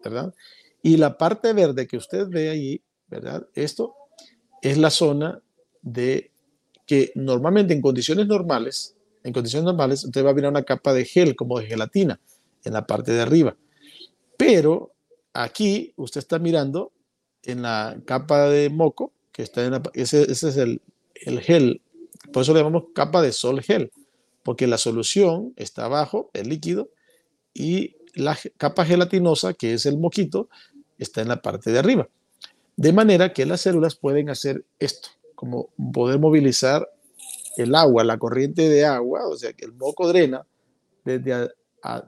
¿verdad? 0.03 0.35
Y 0.83 0.97
la 0.97 1.19
parte 1.19 1.53
verde 1.53 1.87
que 1.87 1.99
usted 1.99 2.27
ve 2.29 2.51
ahí, 2.51 2.83
¿verdad? 3.09 3.47
Esto 3.55 3.95
es 4.63 4.79
la 4.79 4.91
zona 4.91 5.43
de 5.83 6.31
que 6.87 7.13
normalmente 7.15 7.75
en 7.75 7.83
condiciones 7.83 8.27
normales, 8.27 8.97
en 9.23 9.33
condiciones 9.33 9.65
normales, 9.65 10.05
usted 10.05 10.25
va 10.25 10.31
a 10.31 10.35
ver 10.35 10.47
una 10.47 10.63
capa 10.63 10.95
de 10.95 11.05
gel, 11.05 11.37
como 11.37 11.59
de 11.59 11.67
gelatina, 11.67 12.21
en 12.65 12.73
la 12.73 12.87
parte 12.87 13.13
de 13.13 13.21
arriba. 13.21 13.57
Pero 14.37 14.93
aquí 15.43 15.93
usted 15.97 16.19
está 16.21 16.39
mirando 16.39 16.93
en 17.43 17.63
la 17.63 18.01
capa 18.05 18.49
de 18.49 18.71
moco, 18.71 19.13
que 19.33 19.43
está 19.43 19.65
en 19.65 19.81
ese, 19.95 20.31
es 20.31 20.43
el, 20.43 20.83
el 21.15 21.41
gel, 21.41 21.83
por 22.33 22.43
eso 22.43 22.53
le 22.53 22.61
llamamos 22.61 22.85
capa 22.95 23.23
de 23.23 23.33
sol 23.33 23.63
gel, 23.63 23.93
porque 24.43 24.67
la 24.67 24.79
solución 24.79 25.53
está 25.57 25.85
abajo, 25.85 26.31
el 26.35 26.49
líquido, 26.49 26.91
y 27.55 27.97
la 28.15 28.39
capa 28.57 28.85
gelatinosa, 28.85 29.55
que 29.55 29.75
es 29.75 29.87
el 29.87 29.99
moquito, 29.99 30.49
está 30.99 31.23
en 31.23 31.29
la 31.29 31.43
parte 31.43 31.71
de 31.71 31.79
arriba. 31.79 32.09
De 32.77 32.93
manera 32.93 33.33
que 33.33 33.47
las 33.47 33.63
células 33.63 33.95
pueden 33.95 34.31
hacer 34.31 34.65
esto 34.79 35.11
como 35.35 35.71
poder 35.93 36.19
movilizar 36.19 36.89
el 37.57 37.75
agua, 37.75 38.05
la 38.05 38.19
corriente 38.19 38.69
de 38.69 38.85
agua, 38.85 39.27
o 39.27 39.37
sea 39.37 39.53
que 39.53 39.65
el 39.65 39.73
moco 39.73 40.07
drena 40.09 40.47
desde, 41.05 41.51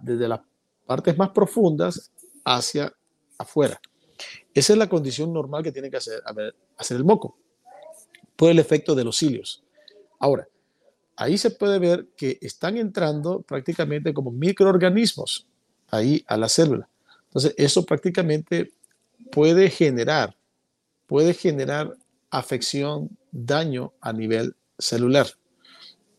desde 0.02 0.28
las 0.28 0.40
partes 0.86 1.16
más 1.16 1.30
profundas 1.30 2.10
hacia 2.44 2.94
afuera. 3.42 3.80
Esa 4.54 4.72
es 4.72 4.78
la 4.78 4.88
condición 4.88 5.32
normal 5.32 5.62
que 5.62 5.72
tiene 5.72 5.90
que 5.90 5.96
hacer, 5.96 6.22
hacer 6.76 6.96
el 6.96 7.04
moco, 7.04 7.36
por 8.36 8.50
el 8.50 8.58
efecto 8.58 8.94
de 8.94 9.04
los 9.04 9.18
cilios. 9.18 9.62
Ahora, 10.18 10.48
ahí 11.16 11.38
se 11.38 11.50
puede 11.50 11.78
ver 11.78 12.08
que 12.16 12.38
están 12.40 12.76
entrando 12.76 13.42
prácticamente 13.42 14.14
como 14.14 14.30
microorganismos 14.30 15.46
ahí 15.90 16.24
a 16.26 16.36
la 16.36 16.48
célula. 16.48 16.88
Entonces, 17.24 17.54
eso 17.56 17.84
prácticamente 17.84 18.72
puede 19.30 19.70
generar, 19.70 20.36
puede 21.06 21.34
generar 21.34 21.96
afección 22.30 23.16
daño 23.30 23.92
a 24.00 24.12
nivel 24.12 24.54
celular 24.78 25.26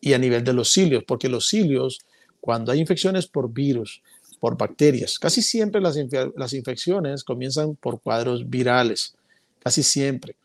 y 0.00 0.12
a 0.12 0.18
nivel 0.18 0.44
de 0.44 0.52
los 0.52 0.72
cilios, 0.72 1.04
porque 1.04 1.28
los 1.28 1.48
cilios, 1.48 2.00
cuando 2.40 2.72
hay 2.72 2.80
infecciones 2.80 3.26
por 3.26 3.52
virus, 3.52 4.02
por 4.44 4.58
bacterias, 4.58 5.18
casi 5.18 5.40
siempre 5.40 5.80
las, 5.80 5.96
las 6.36 6.52
infecciones 6.52 7.24
comienzan 7.24 7.76
por 7.76 8.02
cuadros 8.02 8.50
virales, 8.50 9.14
casi 9.58 9.82
siempre, 9.82 10.36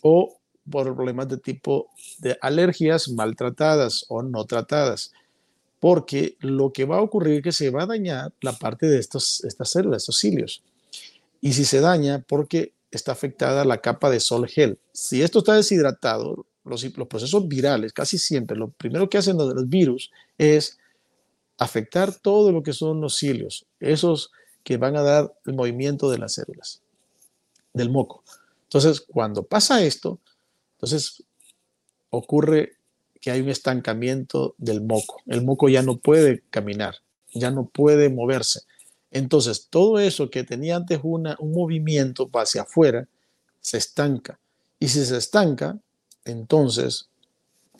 o 0.00 0.38
por 0.70 0.94
problemas 0.94 1.28
de 1.28 1.36
tipo 1.36 1.90
de 2.16 2.38
alergias 2.40 3.10
maltratadas 3.10 4.06
o 4.08 4.22
no 4.22 4.46
tratadas, 4.46 5.12
porque 5.80 6.38
lo 6.40 6.72
que 6.72 6.86
va 6.86 6.96
a 6.96 7.02
ocurrir 7.02 7.34
es 7.34 7.42
que 7.42 7.52
se 7.52 7.68
va 7.68 7.82
a 7.82 7.86
dañar 7.88 8.32
la 8.40 8.54
parte 8.54 8.86
de 8.86 8.98
estos, 8.98 9.44
estas 9.44 9.68
células, 9.68 10.04
estos 10.04 10.18
cilios. 10.18 10.62
Y 11.42 11.52
si 11.52 11.66
se 11.66 11.80
daña, 11.80 12.24
porque 12.26 12.72
está 12.90 13.12
afectada 13.12 13.66
la 13.66 13.82
capa 13.82 14.08
de 14.08 14.20
sol 14.20 14.48
gel. 14.48 14.78
Si 14.94 15.20
esto 15.20 15.40
está 15.40 15.56
deshidratado, 15.56 16.46
los, 16.64 16.86
procesos 17.06 17.46
virales, 17.46 17.92
casi 17.92 18.16
siempre, 18.16 18.56
lo 18.56 18.68
primero 18.70 19.10
que 19.10 19.18
hacen 19.18 19.36
los, 19.36 19.68
virus 19.68 20.10
es 20.38 20.78
afectar 21.62 22.14
todo 22.14 22.52
lo 22.52 22.62
que 22.62 22.72
son 22.72 23.00
los 23.00 23.16
cilios, 23.16 23.66
esos 23.80 24.30
que 24.62 24.76
van 24.76 24.96
a 24.96 25.02
dar 25.02 25.32
el 25.46 25.54
movimiento 25.54 26.10
de 26.10 26.18
las 26.18 26.34
células, 26.34 26.82
del 27.72 27.90
moco. 27.90 28.22
Entonces, 28.64 29.00
cuando 29.00 29.42
pasa 29.42 29.82
esto, 29.82 30.18
entonces 30.76 31.24
ocurre 32.10 32.76
que 33.20 33.30
hay 33.30 33.40
un 33.40 33.48
estancamiento 33.48 34.54
del 34.58 34.82
moco. 34.82 35.22
El 35.26 35.44
moco 35.44 35.68
ya 35.68 35.82
no 35.82 35.98
puede 35.98 36.42
caminar, 36.50 36.96
ya 37.32 37.50
no 37.50 37.66
puede 37.66 38.08
moverse. 38.08 38.62
Entonces, 39.10 39.68
todo 39.68 39.98
eso 39.98 40.30
que 40.30 40.42
tenía 40.42 40.76
antes 40.76 41.00
una, 41.02 41.36
un 41.38 41.52
movimiento 41.52 42.30
hacia 42.34 42.62
afuera, 42.62 43.06
se 43.60 43.78
estanca. 43.78 44.40
Y 44.80 44.88
si 44.88 45.04
se 45.04 45.16
estanca, 45.16 45.78
entonces 46.24 47.08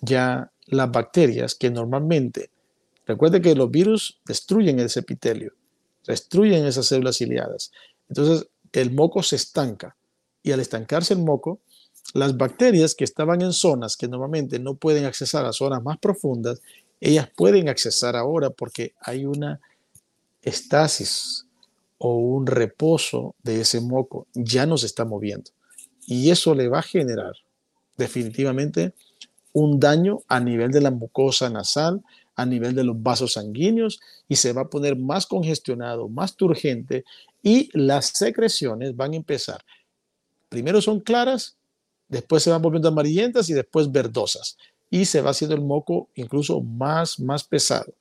ya 0.00 0.52
las 0.66 0.90
bacterias 0.90 1.54
que 1.54 1.70
normalmente, 1.70 2.50
recuerde 3.06 3.40
que 3.40 3.54
los 3.54 3.70
virus 3.70 4.20
destruyen 4.24 4.78
ese 4.80 5.00
epitelio, 5.00 5.52
destruyen 6.06 6.66
esas 6.66 6.86
células 6.86 7.16
ciliadas. 7.16 7.72
Entonces, 8.08 8.48
el 8.72 8.90
moco 8.90 9.22
se 9.22 9.36
estanca. 9.36 9.96
Y 10.42 10.50
al 10.52 10.60
estancarse 10.60 11.14
el 11.14 11.20
moco, 11.20 11.60
las 12.14 12.36
bacterias 12.36 12.94
que 12.94 13.04
estaban 13.04 13.42
en 13.42 13.52
zonas 13.52 13.96
que 13.96 14.08
normalmente 14.08 14.58
no 14.58 14.74
pueden 14.74 15.04
accesar 15.04 15.46
a 15.46 15.52
zonas 15.52 15.82
más 15.82 15.98
profundas, 15.98 16.60
ellas 17.00 17.28
pueden 17.34 17.68
accesar 17.68 18.16
ahora 18.16 18.50
porque 18.50 18.94
hay 19.00 19.24
una 19.24 19.60
estasis 20.42 21.46
o 21.98 22.16
un 22.16 22.46
reposo 22.46 23.34
de 23.42 23.60
ese 23.60 23.80
moco 23.80 24.26
ya 24.34 24.66
no 24.66 24.76
se 24.76 24.86
está 24.86 25.04
moviendo. 25.04 25.50
Y 26.06 26.30
eso 26.30 26.54
le 26.54 26.68
va 26.68 26.80
a 26.80 26.82
generar 26.82 27.34
definitivamente 27.96 28.94
un 29.52 29.78
daño 29.78 30.20
a 30.28 30.40
nivel 30.40 30.70
de 30.70 30.80
la 30.80 30.90
mucosa 30.90 31.48
nasal, 31.50 32.02
a 32.42 32.46
nivel 32.46 32.74
de 32.74 32.84
los 32.84 33.02
vasos 33.02 33.34
sanguíneos 33.34 34.00
y 34.28 34.36
se 34.36 34.52
va 34.52 34.62
a 34.62 34.68
poner 34.68 34.96
más 34.96 35.26
congestionado, 35.26 36.08
más 36.08 36.36
turgente 36.36 37.04
y 37.42 37.68
las 37.72 38.06
secreciones 38.06 38.94
van 38.96 39.12
a 39.12 39.16
empezar. 39.16 39.64
Primero 40.48 40.82
son 40.82 41.00
claras, 41.00 41.56
después 42.08 42.42
se 42.42 42.50
van 42.50 42.62
volviendo 42.62 42.88
amarillentas 42.88 43.48
y 43.48 43.54
después 43.54 43.90
verdosas 43.90 44.56
y 44.90 45.06
se 45.06 45.22
va 45.22 45.30
haciendo 45.30 45.56
el 45.56 45.62
moco 45.62 46.08
incluso 46.14 46.60
más, 46.60 47.18
más 47.18 47.44
pesado. 47.44 47.94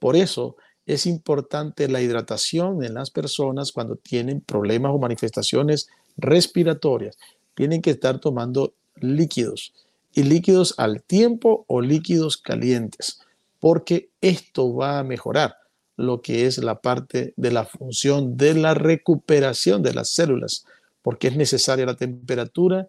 Por 0.00 0.16
eso 0.16 0.56
es 0.84 1.06
importante 1.06 1.88
la 1.88 2.00
hidratación 2.00 2.84
en 2.84 2.94
las 2.94 3.10
personas 3.10 3.72
cuando 3.72 3.96
tienen 3.96 4.40
problemas 4.40 4.92
o 4.92 4.98
manifestaciones 4.98 5.88
respiratorias. 6.16 7.16
Tienen 7.54 7.82
que 7.82 7.90
estar 7.90 8.20
tomando 8.20 8.74
líquidos 8.96 9.72
y 10.14 10.22
líquidos 10.22 10.74
al 10.78 11.02
tiempo 11.02 11.64
o 11.68 11.80
líquidos 11.80 12.36
calientes, 12.36 13.20
porque 13.60 14.10
esto 14.20 14.74
va 14.74 14.98
a 14.98 15.04
mejorar 15.04 15.56
lo 15.96 16.20
que 16.20 16.46
es 16.46 16.58
la 16.58 16.80
parte 16.80 17.32
de 17.36 17.50
la 17.50 17.64
función 17.64 18.36
de 18.36 18.54
la 18.54 18.74
recuperación 18.74 19.82
de 19.82 19.94
las 19.94 20.10
células, 20.10 20.66
porque 21.02 21.28
es 21.28 21.36
necesaria 21.36 21.86
la 21.86 21.96
temperatura, 21.96 22.88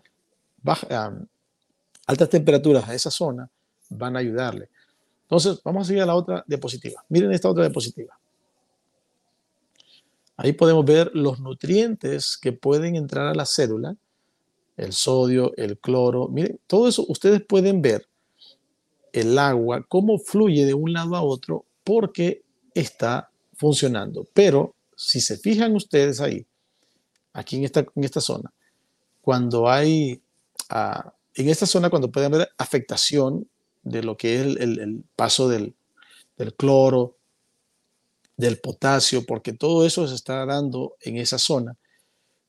baja, 0.61 1.13
altas 2.05 2.29
temperaturas 2.29 2.87
a 2.87 2.93
esa 2.93 3.11
zona 3.11 3.49
van 3.89 4.15
a 4.15 4.19
ayudarle. 4.19 4.69
Entonces, 5.23 5.61
vamos 5.63 5.85
a 5.85 5.87
seguir 5.87 6.03
a 6.03 6.05
la 6.05 6.15
otra 6.15 6.43
diapositiva. 6.47 7.03
Miren 7.09 7.31
esta 7.31 7.49
otra 7.49 7.63
diapositiva. 7.63 8.17
Ahí 10.37 10.53
podemos 10.53 10.85
ver 10.85 11.11
los 11.13 11.39
nutrientes 11.39 12.37
que 12.37 12.53
pueden 12.53 12.95
entrar 12.95 13.27
a 13.27 13.33
la 13.33 13.45
célula, 13.45 13.95
el 14.77 14.93
sodio, 14.93 15.53
el 15.57 15.79
cloro. 15.79 16.27
Miren, 16.27 16.59
todo 16.67 16.87
eso 16.87 17.05
ustedes 17.07 17.41
pueden 17.41 17.81
ver 17.81 18.07
el 19.19 19.37
agua, 19.39 19.85
cómo 19.87 20.19
fluye 20.19 20.65
de 20.65 20.73
un 20.73 20.93
lado 20.93 21.15
a 21.15 21.21
otro 21.21 21.65
porque 21.83 22.43
está 22.73 23.29
funcionando. 23.55 24.27
Pero 24.33 24.75
si 24.95 25.21
se 25.21 25.37
fijan 25.37 25.75
ustedes 25.75 26.21
ahí, 26.21 26.45
aquí 27.33 27.57
en 27.57 27.65
esta, 27.65 27.85
en 27.95 28.03
esta 28.03 28.21
zona, 28.21 28.51
cuando 29.21 29.69
hay, 29.69 30.21
ah, 30.69 31.13
en 31.33 31.49
esta 31.49 31.65
zona, 31.65 31.89
cuando 31.89 32.11
puede 32.11 32.27
haber 32.27 32.49
afectación 32.57 33.47
de 33.83 34.03
lo 34.03 34.17
que 34.17 34.35
es 34.35 34.41
el, 34.57 35.03
paso 35.15 35.49
del, 35.49 35.75
del 36.37 36.53
cloro, 36.53 37.15
del 38.35 38.59
potasio, 38.59 39.25
porque 39.25 39.53
todo 39.53 39.85
eso 39.85 40.07
se 40.07 40.15
está 40.15 40.45
dando 40.45 40.95
en 41.01 41.17
esa 41.17 41.39
zona. 41.39 41.75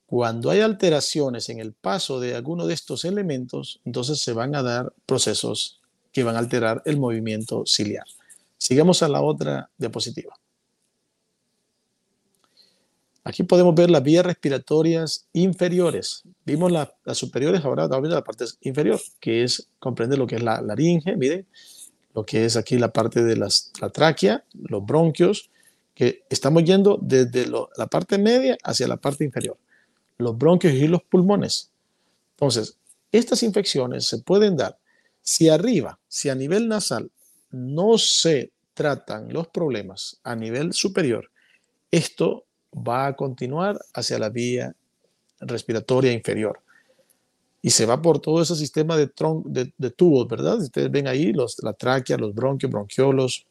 Cuando 0.07 0.51
hay 0.51 0.61
alteraciones 0.61 1.49
en 1.49 1.61
el 1.61 1.73
paso 1.73 2.19
de 2.19 2.35
alguno 2.35 2.67
de 2.67 2.75
estos 2.75 3.05
elementos, 3.05 3.81
entonces 3.85 4.21
se 4.21 4.33
van 4.33 4.55
a 4.55 4.63
dar 4.63 4.93
procesos 5.07 5.78
que 6.19 6.25
van 6.25 6.35
a 6.35 6.41
alterar 6.41 6.83
el 6.85 6.99
movimiento 6.99 7.63
ciliar. 7.65 8.05
Sigamos 8.57 9.05
a 9.05 9.09
la 9.09 9.23
otra 9.23 9.71
diapositiva. 9.79 10.35
Aquí 13.23 13.45
podemos 13.45 13.73
ver 13.77 13.89
las 13.89 14.03
vías 14.03 14.27
respiratorias 14.27 15.29
inferiores. 15.33 16.25
Vimos 16.45 16.73
las 16.73 16.89
superiores, 17.17 17.65
ahora 17.65 17.87
vamos 17.87 17.99
a 17.99 18.01
ver 18.01 18.11
la 18.11 18.25
parte 18.25 18.47
inferior, 18.63 19.01
que 19.21 19.45
es 19.45 19.69
comprende 19.79 20.17
lo 20.17 20.27
que 20.27 20.35
es 20.35 20.43
la 20.43 20.61
laringe, 20.61 21.15
miren, 21.17 21.47
lo 22.15 22.27
que 22.27 22.45
es 22.45 22.57
aquí 22.57 22.79
la 22.79 22.93
parte 22.93 23.23
de 23.23 23.37
la 23.37 23.49
tráquea, 23.93 24.43
los 24.55 24.85
bronquios, 24.85 25.51
que 25.95 26.25
estamos 26.31 26.65
yendo 26.65 26.99
desde 27.01 27.47
la 27.47 27.87
parte 27.87 28.19
media 28.19 28.59
hacia 28.65 28.89
la 28.89 28.97
parte 28.97 29.23
inferior, 29.23 29.57
los 30.17 30.37
bronquios 30.37 30.75
y 30.75 30.89
los 30.89 31.05
pulmones. 31.05 31.71
Entonces, 32.33 32.77
estas 33.13 33.45
infecciones 33.45 34.07
se 34.07 34.19
pueden 34.19 34.57
dar 34.57 34.81
si 35.29 35.51
arriba, 35.51 36.01
si 36.09 36.31
a 36.31 36.35
nivel 36.35 36.69
nasal 36.69 37.11
no 37.51 37.99
se 37.99 38.51
tratan 38.73 39.31
los 39.31 39.49
problemas 39.49 40.19
a 40.25 40.35
nivel 40.35 40.73
superior, 40.73 41.31
esto 41.91 42.47
va 42.73 43.09
a 43.09 43.15
continuar 43.15 43.79
hacia 43.93 44.19
la 44.19 44.31
vía 44.31 44.75
respiratoria 45.41 46.13
inferior. 46.13 46.61
Y 47.61 47.69
se 47.69 47.85
va 47.85 48.01
por 48.01 48.21
todo 48.21 48.41
ese 48.41 48.57
sistema 48.57 48.97
de, 48.97 49.11
de, 49.77 49.91
tubos, 49.91 50.27
¿verdad? 50.29 50.63
Ustedes 50.63 50.91
ven 50.91 51.07
ahí 51.07 51.35
los, 51.35 51.63
la 51.63 51.75
tráquea, 51.75 52.17
los 52.17 52.35
bronquios, 52.35 52.73
bronquiolos, 52.73 53.45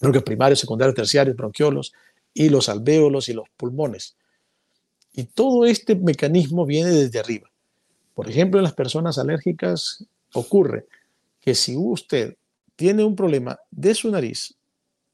bronquios 0.00 0.24
primarios, 0.24 0.60
secundarios, 0.60 0.94
terciarios, 0.94 1.36
bronquiolos, 1.36 1.92
y 2.32 2.48
los 2.48 2.70
alvéolos 2.70 3.28
y 3.28 3.34
los 3.34 3.50
pulmones. 3.58 4.16
Y 5.12 5.24
todo 5.24 5.66
este 5.66 5.94
mecanismo 5.94 6.64
viene 6.64 6.90
desde 6.90 7.18
arriba. 7.18 7.50
Por 8.14 8.30
ejemplo, 8.30 8.58
en 8.58 8.64
las 8.64 8.72
personas 8.72 9.18
alérgicas 9.18 10.06
ocurre 10.36 10.86
que 11.40 11.54
si 11.54 11.76
usted 11.76 12.36
tiene 12.76 13.04
un 13.04 13.16
problema 13.16 13.58
de 13.70 13.94
su 13.94 14.10
nariz 14.10 14.54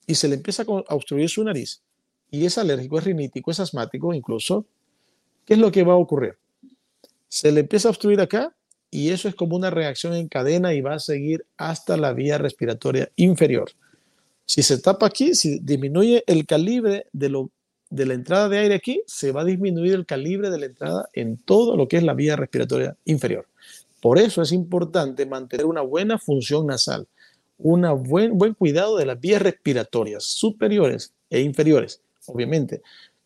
y 0.07 0.15
se 0.15 0.29
le 0.29 0.35
empieza 0.35 0.63
a 0.63 0.95
obstruir 0.95 1.29
su 1.29 1.45
nariz, 1.45 1.83
y 2.31 2.47
es 2.47 2.59
alérgico, 2.59 2.99
es 2.99 3.05
rinítico, 3.05 3.51
es 3.51 3.61
asmático 3.61 4.13
incluso, 4.15 4.67
¿qué 5.45 5.55
es 5.55 5.61
lo 5.61 5.71
que 5.71 5.85
va 5.85 5.93
a 5.93 5.97
ocurrir? 5.97 6.37
Se 7.29 7.53
le 7.53 7.61
empieza 7.61 7.89
a 7.89 7.91
obstruir 7.91 8.21
acá 8.21 8.55
y 8.91 9.11
eso 9.11 9.29
es 9.29 9.35
como 9.35 9.57
una 9.57 9.71
reacción 9.71 10.15
en 10.15 10.29
cadena 10.29 10.75
y 10.75 10.81
va 10.81 10.95
a 10.95 10.99
seguir 10.99 11.47
hasta 11.57 11.97
la 11.97 12.13
vía 12.13 12.39
respiratoria 12.39 13.11
inferior. 13.17 13.71
Si 14.45 14.63
se 14.63 14.79
tapa 14.79 15.07
aquí, 15.07 15.35
si 15.35 15.61
disminuye 15.61 16.25
el 16.27 16.47
calibre 16.47 17.07
de, 17.13 17.29
lo, 17.29 17.51
de 17.91 18.07
la 18.07 18.15
entrada 18.15 18.49
de 18.49 18.59
aire 18.59 18.75
aquí, 18.75 19.03
se 19.07 19.33
va 19.33 19.43
a 19.43 19.45
disminuir 19.45 19.95
el 19.95 20.07
calibre 20.07 20.51
de 20.51 20.59
la 20.59 20.67
entrada 20.67 21.09
en 21.13 21.37
todo 21.37 21.77
lo 21.77 21.89
que 21.89 21.99
es 21.99 22.03
la 22.03 22.15
vía 22.15 22.37
respiratoria 22.37 22.97
inferior. 23.05 23.47
Por 24.03 24.19
eso 24.19 24.43
es 24.43 24.51
importante 24.51 25.27
mantener 25.27 25.65
una 25.65 25.81
buena 25.81 26.19
función 26.19 26.67
nasal, 26.67 27.07
un 27.57 27.87
buen, 28.03 28.55
cuidado 28.55 28.97
de 28.97 29.07
las 29.07 29.21
vías 29.21 29.41
respiratorias 29.41 30.25
superiores 30.25 31.15
e 31.31 31.41
inferiores 31.41 32.03
obviamente, 32.27 32.83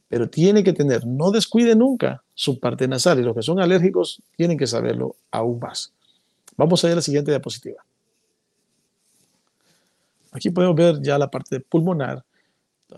pero 0.06 0.28
tiene 0.28 0.62
que 0.62 0.74
tener, 0.74 1.06
no 1.06 1.30
descuide 1.30 1.74
nunca 1.74 2.22
su 2.34 2.60
parte 2.60 2.86
nasal 2.86 3.18
y 3.18 3.22
los 3.22 3.34
que 3.34 3.40
son 3.40 3.58
alérgicos 3.58 4.22
tienen 4.36 4.58
que 4.58 4.66
saberlo 4.66 5.16
aún 5.30 5.58
más. 5.60 5.94
Vamos 6.58 6.84
a 6.84 6.88
ver 6.88 6.96
la 6.96 7.02
siguiente 7.02 7.30
diapositiva. 7.30 7.82
Aquí 10.32 10.50
podemos 10.50 10.76
ver 10.76 11.00
ya 11.00 11.18
la 11.18 11.30
parte 11.30 11.58
pulmonar, 11.60 12.22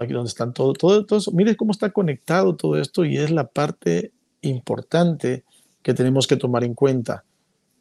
aquí 0.01 0.13
donde 0.13 0.31
están 0.31 0.53
todo, 0.53 0.73
todo, 0.73 1.07
todo 1.07 1.21
eso. 1.21 1.31
Mire 1.31 1.57
cómo 1.57 1.71
está 1.71 1.91
conectado 1.91 2.57
todo 2.57 2.77
esto 2.77 3.05
y 3.05 3.19
es 3.19 3.31
la 3.31 3.47
parte 3.47 4.11
importante 4.41 5.45
que 5.83 5.95
tenemos 5.95 6.27
que 6.27 6.37
tomar 6.37 6.65
en 6.65 6.75
cuenta, 6.75 7.25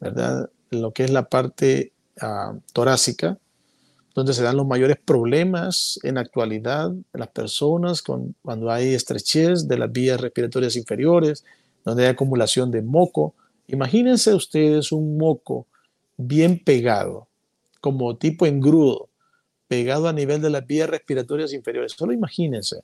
¿verdad? 0.00 0.50
Lo 0.70 0.92
que 0.92 1.04
es 1.04 1.10
la 1.10 1.28
parte 1.28 1.92
ah, 2.20 2.54
torácica, 2.72 3.38
donde 4.14 4.34
se 4.34 4.42
dan 4.42 4.56
los 4.56 4.66
mayores 4.66 4.96
problemas 5.02 6.00
en 6.02 6.16
la 6.16 6.22
actualidad 6.22 6.90
en 6.90 7.04
las 7.12 7.28
personas 7.28 8.02
con, 8.02 8.34
cuando 8.42 8.70
hay 8.70 8.94
estrechez 8.94 9.68
de 9.68 9.78
las 9.78 9.92
vías 9.92 10.20
respiratorias 10.20 10.76
inferiores, 10.76 11.44
donde 11.84 12.04
hay 12.04 12.10
acumulación 12.10 12.70
de 12.70 12.82
moco. 12.82 13.34
Imagínense 13.68 14.34
ustedes 14.34 14.92
un 14.92 15.16
moco 15.16 15.66
bien 16.16 16.62
pegado, 16.62 17.28
como 17.80 18.16
tipo 18.16 18.44
engrudo, 18.46 19.08
pegado 19.68 20.08
a 20.08 20.12
nivel 20.12 20.42
de 20.42 20.50
las 20.50 20.66
vías 20.66 20.90
respiratorias 20.90 21.52
inferiores. 21.52 21.92
Solo 21.92 22.12
imagínense 22.12 22.82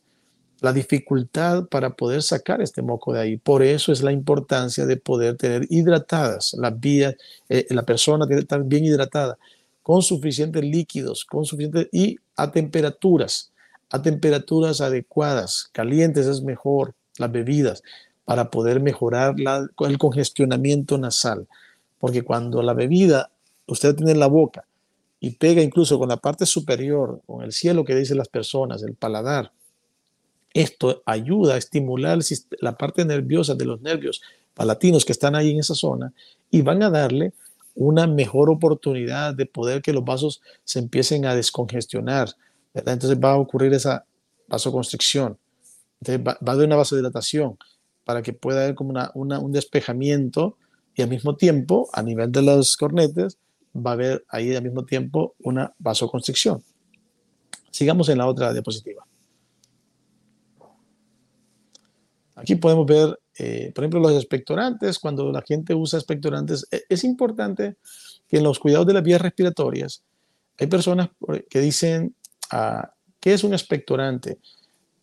la 0.65 0.73
dificultad 0.73 1.67
para 1.67 1.91
poder 1.91 2.23
sacar 2.23 2.63
este 2.63 2.81
moco 2.81 3.13
de 3.13 3.21
ahí. 3.21 3.37
Por 3.37 3.63
eso 3.63 3.93
es 3.93 4.03
la 4.03 4.13
importancia 4.13 4.87
de 4.87 4.97
poder 4.97 5.37
tener 5.37 5.67
hidratadas 5.69 6.55
las 6.59 6.81
vías, 6.81 7.17
eh, 7.51 7.67
la 7.69 7.83
persona 7.83 8.27
tiene 8.27 8.41
que 8.41 8.45
estar 8.45 8.65
bien 8.65 8.87
hidratada 8.87 9.37
con 9.83 10.01
suficientes 10.01 10.65
líquidos, 10.65 11.27
con 11.27 11.45
suficientes 11.45 11.89
y 11.93 12.17
a 12.37 12.51
temperaturas, 12.51 13.53
a 13.91 14.01
temperaturas 14.01 14.81
adecuadas, 14.81 15.69
calientes 15.73 16.27
es 16.27 16.41
mejor, 16.41 16.95
las 17.19 17.31
bebidas, 17.31 17.83
para 18.25 18.51
poder 18.51 18.81
mejorar 18.81 19.35
el 19.81 19.99
congestionamiento 19.99 20.97
nasal. 20.97 21.47
Porque 21.99 22.23
cuando 22.23 22.63
la 22.63 22.73
bebida 22.73 23.31
usted 23.67 23.95
tiene 23.95 24.13
en 24.13 24.19
la 24.19 24.29
boca 24.29 24.65
y 25.21 25.33
pega 25.33 25.61
incluso 25.61 25.99
con 25.99 26.09
la 26.09 26.17
parte 26.17 26.47
superior, 26.47 27.21
con 27.27 27.43
el 27.45 27.53
cielo 27.53 27.85
que 27.85 27.95
dicen 27.95 28.17
las 28.17 28.29
personas, 28.29 28.83
el 28.83 28.95
paladar, 28.95 29.53
esto 30.55 31.03
ayuda 31.05 31.55
a 31.55 31.59
estimular 31.59 32.19
la 32.61 32.79
parte 32.79 33.05
nerviosa 33.05 33.55
de 33.57 33.65
los 33.65 33.83
nervios 33.83 34.23
palatinos 34.55 35.05
que 35.05 35.13
están 35.13 35.35
ahí 35.35 35.51
en 35.51 35.59
esa 35.59 35.75
zona 35.75 36.15
y 36.51 36.63
van 36.63 36.83
a 36.85 36.91
darle 36.91 37.33
una 37.75 38.07
mejor 38.07 38.51
oportunidad 38.51 39.35
de 39.35 39.47
poder 39.47 39.83
que 39.83 39.93
los 39.93 40.05
vasos 40.05 40.41
se 40.63 40.79
empiecen 40.79 41.27
a 41.27 41.35
descongestionar. 41.35 42.31
Entonces 42.73 43.19
va 43.19 43.33
a 43.33 43.37
ocurrir 43.37 43.75
esa 43.75 44.07
vasoconstricción. 44.47 45.37
Entonces 46.01 46.25
va, 46.25 46.39
a 46.41 46.53
haber 46.53 46.67
una 46.67 46.77
vasodilatación 46.77 47.59
para 48.05 48.23
que 48.23 48.33
pueda 48.33 48.63
haber 48.63 48.77
como 48.77 48.95
un 49.15 49.53
despejamiento 49.53 50.57
y 50.95 51.03
al 51.03 51.09
mismo 51.09 51.35
tiempo, 51.35 51.89
a 51.93 52.03
nivel 52.03 52.31
de 52.31 52.43
los 52.43 52.77
cornetes, 52.77 53.39
va 53.75 53.91
a 53.91 53.95
haber 53.95 54.25
ahí 54.29 54.55
al 54.55 54.63
mismo 54.63 54.85
tiempo 54.85 55.35
una 55.41 55.75
vasoconstricción. 55.79 56.63
Sigamos 57.73 58.09
en 58.09 58.19
la 58.19 58.29
otra 58.29 58.53
diapositiva. 58.53 59.05
Aquí 62.37 62.57
podemos 62.57 62.87
ver 62.87 63.19
eh, 63.37 63.73
por 63.75 63.85
ejemplo, 63.85 64.01
los 64.01 64.13
expectorantes, 64.13 64.99
cuando 64.99 65.33
la 65.33 65.43
gente 65.43 65.75
usa 65.75 65.99
expectorantes, 65.99 66.67
e, 66.71 66.85
es 66.89 67.05
importante 67.05 67.77
que 68.29 68.39
en 68.39 68.45
los 68.45 68.59
cuidados 68.59 68.87
de 68.87 68.95
las 68.95 69.03
vías 69.03 69.21
respiratorias, 69.21 70.03
hay 70.59 70.69
personas 70.69 71.09
que 71.51 71.61
dicen, 71.61 72.15
ah, 72.51 72.93
¿qué 73.19 73.35
es 73.35 73.43
un 73.43 73.53
expectorante 73.53 74.39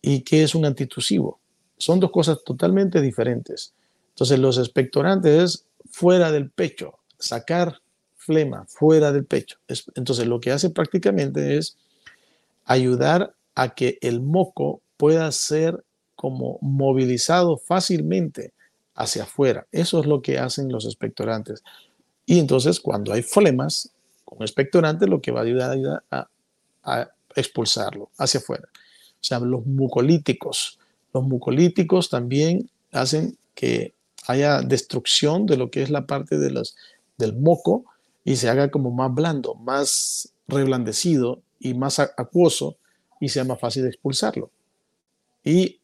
y 0.00 0.22
qué 0.22 0.42
es 0.42 0.54
un 0.54 0.64
antitusivo? 0.64 1.40
Son 1.76 2.00
dos 2.00 2.10
cosas 2.10 2.42
totalmente 2.44 3.00
diferentes. 3.02 3.74
Entonces, 4.10 4.38
los 4.38 4.56
expectorantes 4.56 5.42
es 5.42 5.66
fuera 5.90 6.32
del 6.32 6.50
pecho, 6.50 6.98
sacar 7.18 7.80
flema 8.16 8.64
fuera 8.68 9.12
del 9.12 9.26
pecho. 9.26 9.58
Entonces, 9.94 10.26
lo 10.26 10.40
que 10.40 10.52
hace 10.52 10.70
prácticamente 10.70 11.58
es 11.58 11.76
ayudar 12.64 13.34
a 13.54 13.74
que 13.74 13.98
el 14.00 14.22
moco 14.22 14.80
pueda 14.96 15.30
ser 15.32 15.84
como 16.14 16.58
movilizado 16.60 17.56
fácilmente 17.56 18.52
hacia 18.94 19.24
afuera. 19.24 19.66
Eso 19.72 20.00
es 20.00 20.06
lo 20.06 20.22
que 20.22 20.38
hacen 20.38 20.70
los 20.70 20.84
expectorantes. 20.84 21.62
Y 22.26 22.38
entonces 22.38 22.80
cuando 22.80 23.12
hay 23.12 23.22
flemas 23.22 23.90
con 24.24 24.42
expectorante, 24.42 25.06
lo 25.06 25.20
que 25.20 25.32
va 25.32 25.40
a 25.40 25.44
ayudar 25.44 26.04
a, 26.10 26.28
a 26.84 27.10
expulsarlo 27.34 28.10
hacia 28.18 28.40
afuera. 28.40 28.68
O 28.74 29.24
sea, 29.24 29.40
los 29.40 29.66
mucolíticos. 29.66 30.78
Los 31.12 31.24
mucolíticos 31.24 32.08
también 32.08 32.70
hacen 32.90 33.36
que 33.54 33.94
haya 34.26 34.62
destrucción 34.62 35.46
de 35.46 35.56
lo 35.56 35.70
que 35.70 35.82
es 35.82 35.90
la 35.90 36.06
parte 36.06 36.38
de 36.38 36.50
los, 36.50 36.76
del 37.18 37.34
moco 37.36 37.84
y 38.24 38.36
se 38.36 38.48
haga 38.48 38.70
como 38.70 38.90
más 38.90 39.12
blando, 39.12 39.54
más 39.54 40.32
reblandecido 40.46 41.42
y 41.58 41.74
más 41.74 41.98
acuoso 41.98 42.76
y 43.20 43.28
sea 43.28 43.44
más 43.44 43.60
fácil 43.60 43.82
de 43.82 43.90
expulsarlo. 43.90 44.50
Y 45.44 45.80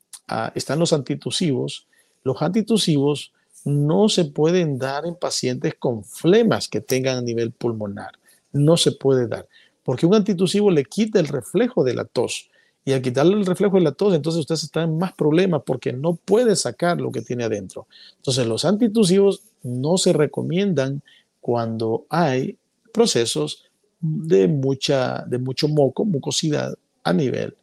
están 0.54 0.78
los 0.78 0.92
antitusivos. 0.92 1.86
Los 2.24 2.42
antitusivos 2.42 3.32
no 3.64 4.08
se 4.08 4.24
pueden 4.24 4.78
dar 4.78 5.06
en 5.06 5.14
pacientes 5.14 5.74
con 5.78 6.04
flemas 6.04 6.68
que 6.68 6.80
tengan 6.80 7.18
a 7.18 7.22
nivel 7.22 7.52
pulmonar. 7.52 8.12
No 8.52 8.76
se 8.76 8.92
puede 8.92 9.26
dar, 9.26 9.46
porque 9.84 10.06
un 10.06 10.14
antitusivo 10.14 10.70
le 10.70 10.84
quita 10.84 11.20
el 11.20 11.28
reflejo 11.28 11.84
de 11.84 11.94
la 11.94 12.04
tos 12.04 12.48
Y 12.84 12.92
al 12.92 13.02
quitarle 13.02 13.34
el 13.34 13.44
reflejo 13.44 13.76
de 13.76 13.82
la 13.82 13.92
tos, 13.92 14.14
entonces 14.14 14.40
usted 14.40 14.54
está 14.54 14.82
en 14.82 14.96
más 14.96 15.12
problemas 15.12 15.62
porque 15.66 15.92
no 15.92 16.14
puede 16.14 16.56
sacar 16.56 17.00
lo 17.00 17.12
que 17.12 17.20
tiene 17.20 17.44
adentro. 17.44 17.86
Entonces 18.16 18.46
los 18.46 18.64
antitusivos 18.64 19.42
no 19.62 19.98
se 19.98 20.12
recomiendan 20.12 21.02
cuando 21.40 22.06
hay 22.08 22.56
procesos 22.92 23.64
de, 24.00 24.48
mucha, 24.48 25.24
de 25.26 25.38
mucho 25.38 25.68
moco, 25.68 26.04
mucosidad 26.04 26.74
a 27.04 27.12
nivel 27.12 27.54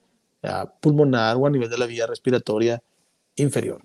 pulmonar 0.80 1.38
o 1.38 1.48
a 1.48 1.50
nivel 1.50 1.70
de 1.70 1.78
la 1.78 1.86
vía 1.86 2.08
respiratoria 2.08 2.82
inferior. 3.36 3.82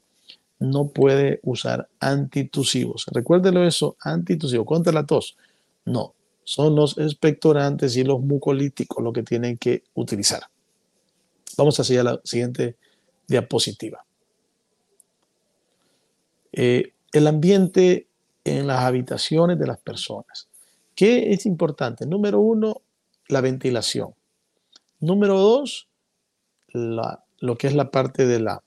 No 0.59 0.89
puede 0.89 1.41
usar 1.43 1.89
antitusivos. 2.01 3.07
Recuérdelo 3.13 3.67
eso, 3.67 3.97
antitusivos 4.01 4.67
contra 4.67 4.93
la 4.93 5.07
tos. 5.07 5.37
No, 5.85 6.15
son 6.45 6.75
los 6.75 6.99
expectorantes 6.99 7.97
y 7.97 8.05
los 8.05 8.21
mucolíticos 8.21 9.03
lo 9.03 9.13
que 9.13 9.23
tienen 9.23 9.57
que 9.57 9.85
utilizar. 9.95 10.43
Vamos 11.57 11.79
a 11.81 11.85
seguir 11.85 12.01
a 12.01 12.05
la 12.05 12.21
siguiente 12.25 12.77
diapositiva. 13.27 14.05
Eh, 16.53 16.93
el 17.13 17.27
ambiente 17.27 18.09
en 18.45 18.67
las 18.67 18.81
habitaciones 18.81 19.59
de 19.59 19.67
las 19.67 19.79
personas. 19.79 20.49
¿Qué 20.95 21.33
es 21.33 21.47
importante? 21.47 22.07
Número 22.07 22.41
uno, 22.41 22.83
la 23.29 23.41
ventilación. 23.41 24.15
Número 25.01 25.39
dos, 25.39 25.89
lo 26.73 27.57
que 27.57 27.67
es 27.67 27.75
la 27.75 27.91
parte 27.91 28.27
de 28.27 28.41
la, 28.41 28.63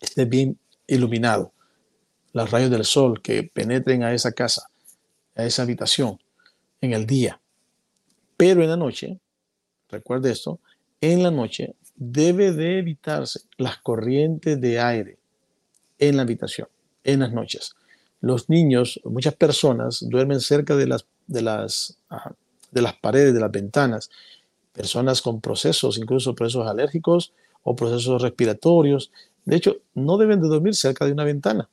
esté 0.00 0.24
bien 0.24 0.58
iluminado, 0.86 1.52
los 2.32 2.50
rayos 2.50 2.70
del 2.70 2.84
sol 2.84 3.20
que 3.22 3.42
penetren 3.42 4.02
a 4.02 4.12
esa 4.12 4.32
casa, 4.32 4.68
a 5.34 5.44
esa 5.44 5.62
habitación 5.62 6.18
en 6.80 6.92
el 6.92 7.06
día. 7.06 7.40
Pero 8.36 8.62
en 8.62 8.70
la 8.70 8.76
noche, 8.76 9.18
recuerde 9.88 10.30
esto, 10.30 10.60
en 11.00 11.22
la 11.22 11.30
noche 11.30 11.74
debe 11.96 12.52
de 12.52 12.78
evitarse 12.78 13.40
las 13.56 13.78
corrientes 13.78 14.60
de 14.60 14.80
aire 14.80 15.18
en 15.98 16.16
la 16.16 16.22
habitación, 16.22 16.68
en 17.04 17.20
las 17.20 17.32
noches. 17.32 17.74
Los 18.20 18.48
niños, 18.48 19.00
muchas 19.04 19.34
personas 19.34 20.04
duermen 20.08 20.40
cerca 20.40 20.76
de 20.76 20.86
las, 20.86 21.06
de 21.26 21.42
las, 21.42 21.98
de 22.70 22.82
las 22.82 22.94
paredes, 22.94 23.34
de 23.34 23.40
las 23.40 23.50
ventanas, 23.50 24.10
personas 24.78 25.22
con 25.22 25.40
procesos, 25.40 25.98
incluso 25.98 26.36
procesos 26.36 26.68
alérgicos 26.68 27.32
o 27.64 27.74
procesos 27.74 28.22
respiratorios. 28.22 29.10
De 29.44 29.56
hecho, 29.56 29.78
no 29.94 30.16
deben 30.18 30.40
de 30.40 30.46
dormir 30.46 30.76
cerca 30.76 31.04
de 31.04 31.10
una 31.10 31.24
ventana, 31.24 31.68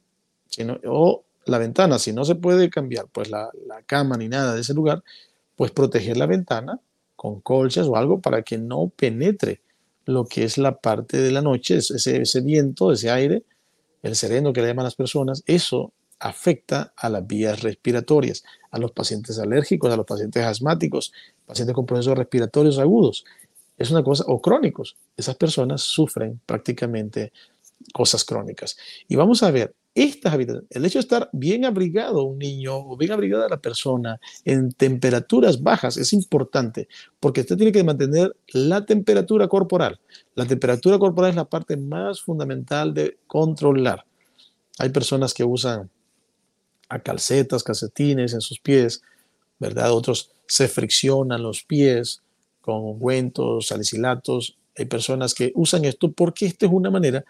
sino, 0.49 0.79
o 0.87 1.23
la 1.45 1.59
ventana, 1.59 1.99
si 1.99 2.13
no 2.13 2.25
se 2.25 2.33
puede 2.33 2.71
cambiar 2.71 3.05
pues 3.11 3.29
la, 3.29 3.51
cama 3.85 4.17
ni 4.17 4.27
nada 4.27 4.55
de 4.55 4.61
ese 4.61 4.73
lugar, 4.73 5.03
pues 5.55 5.69
proteger 5.69 6.17
la 6.17 6.25
ventana 6.25 6.79
con 7.15 7.41
colchas 7.41 7.85
o 7.85 7.95
algo 7.95 8.21
para 8.21 8.41
que 8.41 8.57
no 8.57 8.91
penetre 8.95 9.61
lo 10.05 10.25
que 10.25 10.43
es 10.43 10.57
la 10.57 10.77
parte 10.77 11.17
de 11.17 11.31
la 11.31 11.43
noche, 11.43 11.77
ese, 11.77 12.21
ese 12.21 12.41
viento, 12.41 12.91
ese 12.91 13.11
aire, 13.11 13.43
el 14.01 14.15
sereno 14.15 14.51
que 14.51 14.61
le 14.61 14.67
llaman 14.67 14.85
las 14.85 14.95
personas, 14.95 15.43
eso 15.45 15.93
afecta 16.19 16.91
a 16.97 17.09
las 17.09 17.27
vías 17.27 17.61
respiratorias, 17.61 18.43
a 18.71 18.79
los 18.79 18.91
pacientes 18.93 19.37
alérgicos, 19.37 19.93
a 19.93 19.97
los 19.97 20.07
pacientes 20.07 20.43
asmáticos, 20.43 21.13
pacientes 21.45 21.75
con 21.75 21.85
procesos 21.85 22.17
respiratorios 22.17 22.79
agudos. 22.79 23.25
Es 23.77 23.91
una 23.91 24.03
cosa, 24.03 24.23
o 24.27 24.41
crónicos. 24.41 24.95
Esas 25.17 25.35
personas 25.35 25.81
sufren 25.81 26.39
prácticamente 26.45 27.33
cosas 27.93 28.23
crónicas. 28.23 28.77
Y 29.07 29.15
vamos 29.15 29.43
a 29.43 29.51
ver, 29.51 29.75
estas 29.93 30.33
habitaciones, 30.33 30.69
el 30.71 30.85
hecho 30.85 30.99
de 30.99 31.03
estar 31.03 31.29
bien 31.31 31.63
abrigado 31.63 32.23
un 32.23 32.37
niño 32.37 32.75
o 32.75 32.97
bien 32.97 33.13
abrigada 33.13 33.47
la 33.47 33.61
persona 33.61 34.19
en 34.43 34.73
temperaturas 34.73 35.63
bajas 35.63 35.95
es 35.95 36.11
importante 36.11 36.89
porque 37.21 37.41
usted 37.41 37.55
tiene 37.55 37.71
que 37.71 37.83
mantener 37.83 38.35
la 38.47 38.85
temperatura 38.85 39.47
corporal. 39.47 39.99
La 40.35 40.45
temperatura 40.45 40.99
corporal 40.99 41.29
es 41.29 41.35
la 41.37 41.45
parte 41.45 41.77
más 41.77 42.21
fundamental 42.21 42.93
de 42.93 43.17
controlar. 43.25 44.05
Hay 44.79 44.89
personas 44.89 45.33
que 45.33 45.45
usan 45.45 45.89
calcetas, 47.03 47.63
calcetines 47.63 48.33
en 48.33 48.41
sus 48.41 48.59
pies, 48.59 49.01
¿verdad? 49.59 49.93
Otros 49.93 50.31
se 50.47 50.67
friccionan 50.67 51.43
los 51.43 51.63
pies 51.63 52.21
con 52.61 52.77
ungüentos, 52.77 53.67
salicilatos. 53.67 54.57
Hay 54.77 54.85
personas 54.85 55.33
que 55.33 55.51
usan 55.55 55.85
esto 55.85 56.11
porque 56.11 56.45
esta 56.45 56.65
es 56.65 56.71
una 56.71 56.89
manera 56.89 57.23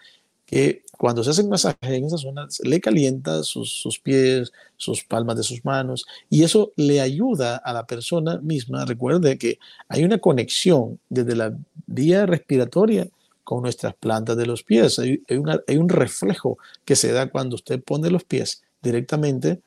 que 0.46 0.82
cuando 0.96 1.22
se 1.22 1.30
hacen 1.30 1.48
masaje 1.48 1.76
en 1.82 2.04
esa 2.04 2.16
zona, 2.16 2.48
le 2.62 2.80
calienta 2.80 3.42
sus, 3.42 4.00
pies, 4.02 4.52
sus 4.76 5.04
palmas 5.04 5.36
de 5.36 5.42
sus 5.42 5.64
manos, 5.64 6.06
y 6.30 6.44
eso 6.44 6.72
le 6.76 7.00
ayuda 7.00 7.56
a 7.56 7.72
la 7.72 7.86
persona 7.86 8.38
misma. 8.38 8.84
Recuerde 8.84 9.36
que 9.36 9.58
hay 9.88 10.04
una 10.04 10.18
conexión 10.18 10.98
desde 11.10 11.34
la 11.34 11.54
vía 11.86 12.24
respiratoria 12.26 13.08
con 13.44 13.62
nuestras 13.62 13.94
plantas 13.94 14.36
de 14.36 14.46
los 14.46 14.62
pies. 14.62 14.98
Hay, 14.98 15.20
un 15.28 15.88
reflejo 15.88 16.58
que 16.84 16.96
se 16.96 17.12
da 17.12 17.28
cuando 17.28 17.56
usted 17.56 17.82
pone 17.82 18.08
los 18.08 18.24
pies 18.24 18.62
directamente 18.82 19.60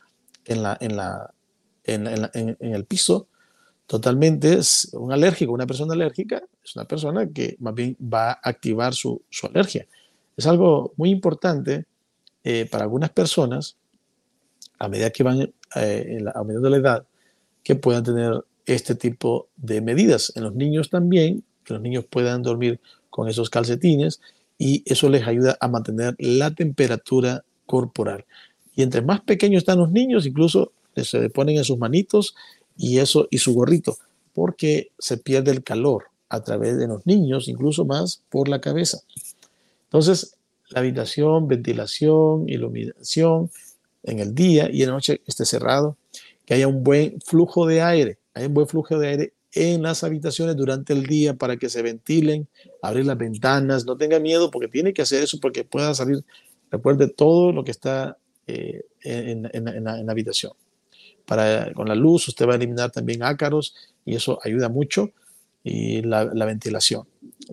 en, 0.45 0.63
la, 0.63 0.77
en, 0.79 0.95
la, 0.95 1.33
en 1.83 2.57
el 2.61 2.85
piso. 2.85 3.27
Totalmente 3.89 4.53
es 4.53 4.87
un 4.93 5.11
alérgico, 5.11 5.51
una 5.51 5.65
persona 5.65 5.95
alérgica 5.95 6.43
es 6.63 6.75
una 6.75 6.85
persona 6.85 7.27
que 7.27 7.55
más 7.57 7.73
bien 7.73 7.97
va 7.99 8.33
a 8.33 8.39
activar 8.43 8.93
su, 8.93 9.19
alergia. 9.41 9.87
Es 10.37 10.45
algo 10.45 10.93
muy 10.95 11.09
importante 11.09 11.85
eh, 12.43 12.67
para 12.69 12.83
algunas 12.83 13.09
personas, 13.09 13.77
a 14.77 14.87
medida 14.89 15.09
que 15.09 15.23
van 15.23 15.51
eh, 15.75 16.23
aumentando 16.35 16.69
la 16.69 16.77
edad, 16.77 17.05
que 17.63 17.73
puedan 17.73 18.03
tener 18.03 18.45
este 18.67 18.93
tipo 18.93 19.47
de 19.57 19.81
medidas. 19.81 20.33
En 20.35 20.43
los 20.43 20.53
niños 20.53 20.91
también, 20.91 21.43
que 21.63 21.73
los 21.73 21.81
niños 21.81 22.05
puedan 22.05 22.43
dormir 22.43 22.79
con 23.09 23.27
esos 23.27 23.49
calcetines 23.49 24.21
y 24.59 24.83
eso 24.85 25.09
les 25.09 25.25
ayuda 25.25 25.57
a 25.59 25.67
mantener 25.67 26.15
la 26.19 26.53
temperatura 26.53 27.43
corporal. 27.65 28.25
Y 28.75 28.83
entre 28.83 29.01
más 29.01 29.21
pequeños 29.21 29.63
están 29.63 29.79
los 29.79 29.91
niños, 29.91 30.27
incluso 30.27 30.73
se 30.95 31.19
le 31.19 31.29
ponen 31.31 31.57
en 31.57 31.63
sus 31.63 31.79
manitos 31.79 32.35
y 32.79 32.99
eso 32.99 33.27
y 33.29 33.37
su 33.37 33.53
gorrito, 33.53 33.97
porque 34.33 34.91
se 34.97 35.17
pierde 35.17 35.51
el 35.51 35.63
calor 35.63 36.05
a 36.29 36.41
través 36.41 36.77
de 36.77 36.87
los 36.87 37.05
niños, 37.05 37.49
incluso 37.49 37.83
más 37.85 38.23
por 38.29 38.47
la 38.47 38.61
cabeza. 38.61 38.99
Entonces, 39.83 40.37
la 40.69 40.79
habitación, 40.79 41.47
ventilación, 41.47 42.47
iluminación 42.47 43.51
en 44.03 44.19
el 44.19 44.33
día 44.33 44.69
y 44.71 44.81
en 44.81 44.89
la 44.89 44.95
noche 44.95 45.21
esté 45.27 45.45
cerrado, 45.45 45.97
que 46.45 46.53
haya 46.53 46.67
un 46.67 46.83
buen 46.83 47.19
flujo 47.21 47.67
de 47.67 47.81
aire, 47.81 48.17
hay 48.33 48.45
un 48.45 48.53
buen 48.53 48.67
flujo 48.67 48.97
de 48.97 49.07
aire 49.07 49.33
en 49.51 49.81
las 49.81 50.03
habitaciones 50.03 50.55
durante 50.55 50.93
el 50.93 51.05
día 51.05 51.33
para 51.33 51.57
que 51.57 51.69
se 51.69 51.81
ventilen, 51.81 52.47
abrir 52.81 53.05
las 53.05 53.17
ventanas, 53.17 53.85
no 53.85 53.97
tenga 53.97 54.19
miedo 54.19 54.51
porque 54.51 54.67
tiene 54.67 54.93
que 54.93 55.01
hacer 55.01 55.23
eso 55.23 55.39
porque 55.41 55.63
pueda 55.63 55.93
salir, 55.93 56.23
recuerde 56.71 57.07
todo 57.07 57.51
lo 57.51 57.63
que 57.63 57.71
está 57.71 58.17
eh, 58.47 58.83
en, 59.03 59.49
la, 59.83 60.11
habitación. 60.11 60.53
Para, 61.29 61.71
con 61.73 61.87
la 61.87 61.93
luz 61.93 62.27
usted 62.27 62.47
va 62.47 62.53
a 62.53 62.55
eliminar 62.55 62.89
también 62.91 63.21
ácaros 63.21 63.75
y 64.03 64.15
eso 64.15 64.39
ayuda 64.43 64.67
mucho 64.67 65.11
y 65.63 66.01
la 66.01 66.45
ventilación. 66.45 67.07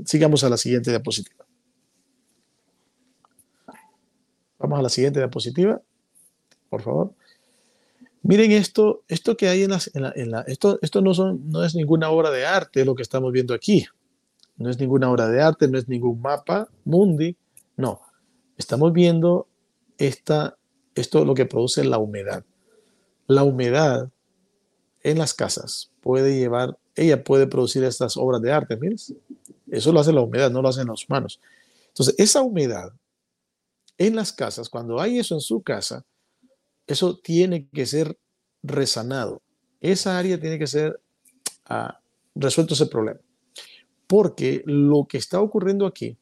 Sigamos 0.06 0.44
a 0.44 0.48
la 0.48 0.56
siguiente 0.56 0.90
diapositiva. 0.90 1.44
Vamos 4.58 4.78
a 4.78 4.82
la 4.82 4.88
siguiente 4.88 5.20
diapositiva, 5.20 5.80
por 6.70 6.82
favor. 6.82 7.12
Miren 8.22 8.52
esto, 8.52 9.02
esto 9.06 9.36
que 9.36 9.48
hay 9.48 9.62
en, 9.62 9.70
la, 9.70 10.40
esto, 10.48 10.78
esto 10.82 11.00
no, 11.00 11.12
no 11.12 11.62
es 11.62 11.74
ninguna 11.74 12.10
obra 12.10 12.30
de 12.30 12.46
arte 12.46 12.84
lo 12.84 12.94
que 12.94 13.02
estamos 13.02 13.30
viendo 13.32 13.54
aquí. 13.54 13.86
No 14.56 14.70
es 14.70 14.80
ninguna 14.80 15.10
obra 15.10 15.28
de 15.28 15.42
arte, 15.42 15.68
no 15.68 15.78
es 15.78 15.86
ningún 15.86 16.20
mapa 16.20 16.68
mundi, 16.84 17.36
no. 17.76 18.00
Estamos 18.56 18.92
viendo 18.92 19.46
esta, 19.98 20.56
esto 20.94 21.24
lo 21.24 21.34
que 21.34 21.44
produce 21.44 21.84
la 21.84 21.98
humedad. 21.98 22.42
La 23.26 23.42
humedad 23.42 24.10
en 25.02 25.18
las 25.18 25.34
casas 25.34 25.90
puede 26.00 26.38
llevar, 26.38 26.78
ella 26.94 27.22
puede 27.22 27.46
producir 27.46 27.84
estas 27.84 28.16
obras 28.16 28.40
de 28.42 28.52
arte, 28.52 28.76
miren. 28.76 28.98
Eso 29.70 29.92
lo 29.92 30.00
hace 30.00 30.12
la 30.12 30.20
humedad, 30.20 30.50
no 30.50 30.62
lo 30.62 30.68
hacen 30.68 30.86
los 30.86 31.06
humanos. 31.08 31.40
Entonces, 31.88 32.14
esa 32.18 32.42
humedad 32.42 32.92
en 33.98 34.14
las 34.14 34.32
casas, 34.32 34.68
cuando 34.68 35.00
hay 35.00 35.18
eso 35.18 35.34
en 35.34 35.40
su 35.40 35.62
casa, 35.62 36.04
eso 36.86 37.16
tiene 37.16 37.68
que 37.72 37.86
ser 37.86 38.18
resanado. 38.62 39.42
Esa 39.80 40.18
área 40.18 40.40
tiene 40.40 40.58
que 40.58 40.66
ser 40.66 41.00
ah, 41.66 41.98
resuelto 42.34 42.74
ese 42.74 42.86
problema. 42.86 43.20
Porque 44.06 44.62
lo 44.66 45.06
que 45.08 45.18
está 45.18 45.40
ocurriendo 45.40 45.86
aquí, 45.86 46.16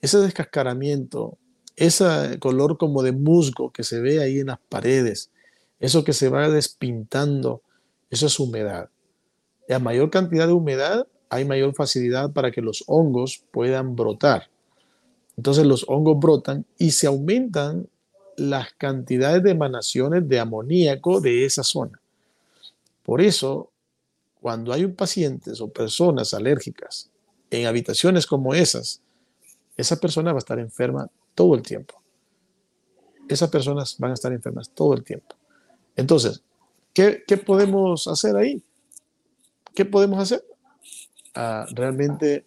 ese 0.00 0.18
descascaramiento, 0.18 1.38
ese 1.74 2.38
color 2.38 2.76
como 2.76 3.02
de 3.02 3.12
musgo 3.12 3.72
que 3.72 3.82
se 3.82 4.00
ve 4.00 4.22
ahí 4.22 4.40
en 4.40 4.48
las 4.48 4.58
paredes, 4.68 5.30
eso 5.80 6.04
que 6.04 6.12
se 6.12 6.28
va 6.28 6.48
despintando, 6.48 7.62
eso 8.10 8.26
es 8.26 8.38
humedad. 8.40 8.88
Y 9.68 9.72
a 9.72 9.78
mayor 9.78 10.10
cantidad 10.10 10.46
de 10.46 10.52
humedad, 10.52 11.06
hay 11.28 11.44
mayor 11.44 11.74
facilidad 11.74 12.32
para 12.32 12.50
que 12.50 12.62
los 12.62 12.84
hongos 12.86 13.42
puedan 13.50 13.96
brotar. 13.96 14.48
Entonces 15.36 15.66
los 15.66 15.84
hongos 15.88 16.18
brotan 16.18 16.64
y 16.78 16.92
se 16.92 17.06
aumentan 17.06 17.88
las 18.36 18.72
cantidades 18.74 19.42
de 19.42 19.50
emanaciones 19.50 20.28
de 20.28 20.40
amoníaco 20.40 21.20
de 21.20 21.44
esa 21.44 21.62
zona. 21.62 22.00
Por 23.02 23.20
eso, 23.20 23.70
cuando 24.40 24.72
hay 24.72 24.86
pacientes 24.88 25.60
o 25.60 25.68
personas 25.68 26.34
alérgicas 26.34 27.10
en 27.50 27.66
habitaciones 27.66 28.26
como 28.26 28.54
esas, 28.54 29.00
esa 29.76 29.96
persona 29.96 30.32
va 30.32 30.38
a 30.38 30.40
estar 30.40 30.58
enferma 30.58 31.08
todo 31.34 31.54
el 31.54 31.62
tiempo. 31.62 32.02
Esas 33.28 33.50
personas 33.50 33.96
van 33.98 34.12
a 34.12 34.14
estar 34.14 34.32
enfermas 34.32 34.70
todo 34.70 34.94
el 34.94 35.02
tiempo. 35.04 35.35
Entonces, 35.96 36.42
¿qué, 36.92 37.24
podemos 37.44 38.06
hacer 38.06 38.36
ahí? 38.36 38.62
¿Qué 39.74 39.84
podemos 39.84 40.20
hacer? 40.20 40.44
Realmente 41.74 42.46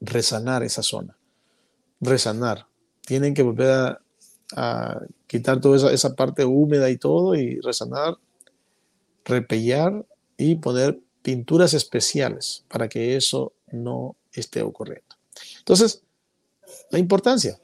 resanar 0.00 0.62
esa 0.62 0.82
zona. 0.82 1.16
Resanar. 2.00 2.66
Tienen 3.02 3.34
que 3.34 3.42
volver 3.42 3.98
a, 4.56 5.00
quitar 5.26 5.60
toda 5.60 5.76
esa, 5.76 5.92
esa, 5.92 6.14
parte 6.14 6.44
húmeda 6.44 6.90
y 6.90 6.96
todo 6.96 7.34
y 7.34 7.60
resanar, 7.60 8.18
repellar 9.24 10.04
y 10.36 10.56
poner 10.56 11.00
pinturas 11.22 11.74
especiales 11.74 12.64
para 12.68 12.88
que 12.88 13.16
eso 13.16 13.52
no 13.70 14.16
esté 14.32 14.62
ocurriendo. 14.62 15.16
Entonces, 15.58 16.02
la 16.90 16.98
importancia. 16.98 17.58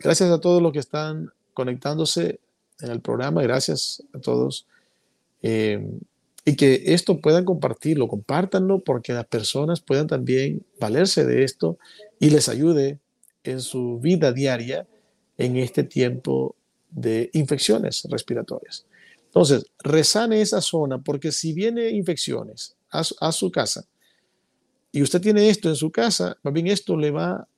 Gracias 0.00 0.30
a 0.30 0.40
todos 0.40 0.62
los 0.62 0.72
que 0.72 0.78
están 0.78 1.30
conectándose 1.54 2.40
en 2.82 2.90
el 2.90 3.00
programa, 3.00 3.42
gracias 3.42 4.02
a 4.12 4.18
todos. 4.18 4.66
Eh, 5.40 5.80
y 6.44 6.56
que 6.56 6.82
esto 6.86 7.20
puedan 7.20 7.44
compartirlo, 7.44 8.08
compártanlo 8.08 8.80
porque 8.80 9.12
las 9.12 9.26
personas 9.26 9.80
puedan 9.80 10.08
también 10.08 10.64
valerse 10.80 11.24
de 11.24 11.44
esto 11.44 11.78
y 12.18 12.30
les 12.30 12.48
ayude 12.48 12.98
en 13.44 13.60
su 13.60 14.00
vida 14.00 14.32
diaria 14.32 14.86
en 15.38 15.56
este 15.56 15.84
tiempo 15.84 16.56
de 16.90 17.30
infecciones 17.32 18.06
respiratorias. 18.10 18.86
Entonces, 19.26 19.66
resane 19.78 20.40
esa 20.40 20.60
zona 20.60 20.98
porque 20.98 21.30
si 21.32 21.52
viene 21.52 21.90
infecciones 21.90 22.76
a 22.90 23.32
su, 23.32 23.50
casa 23.50 23.86
y 24.90 25.00
usted 25.00 25.20
tiene 25.20 25.48
esto 25.48 25.70
en 25.70 25.76
su 25.76 25.90
casa, 25.90 26.36
más 26.42 26.52
bien 26.52 26.66
esto 26.66 26.96
le 26.96 27.10
va 27.10 27.48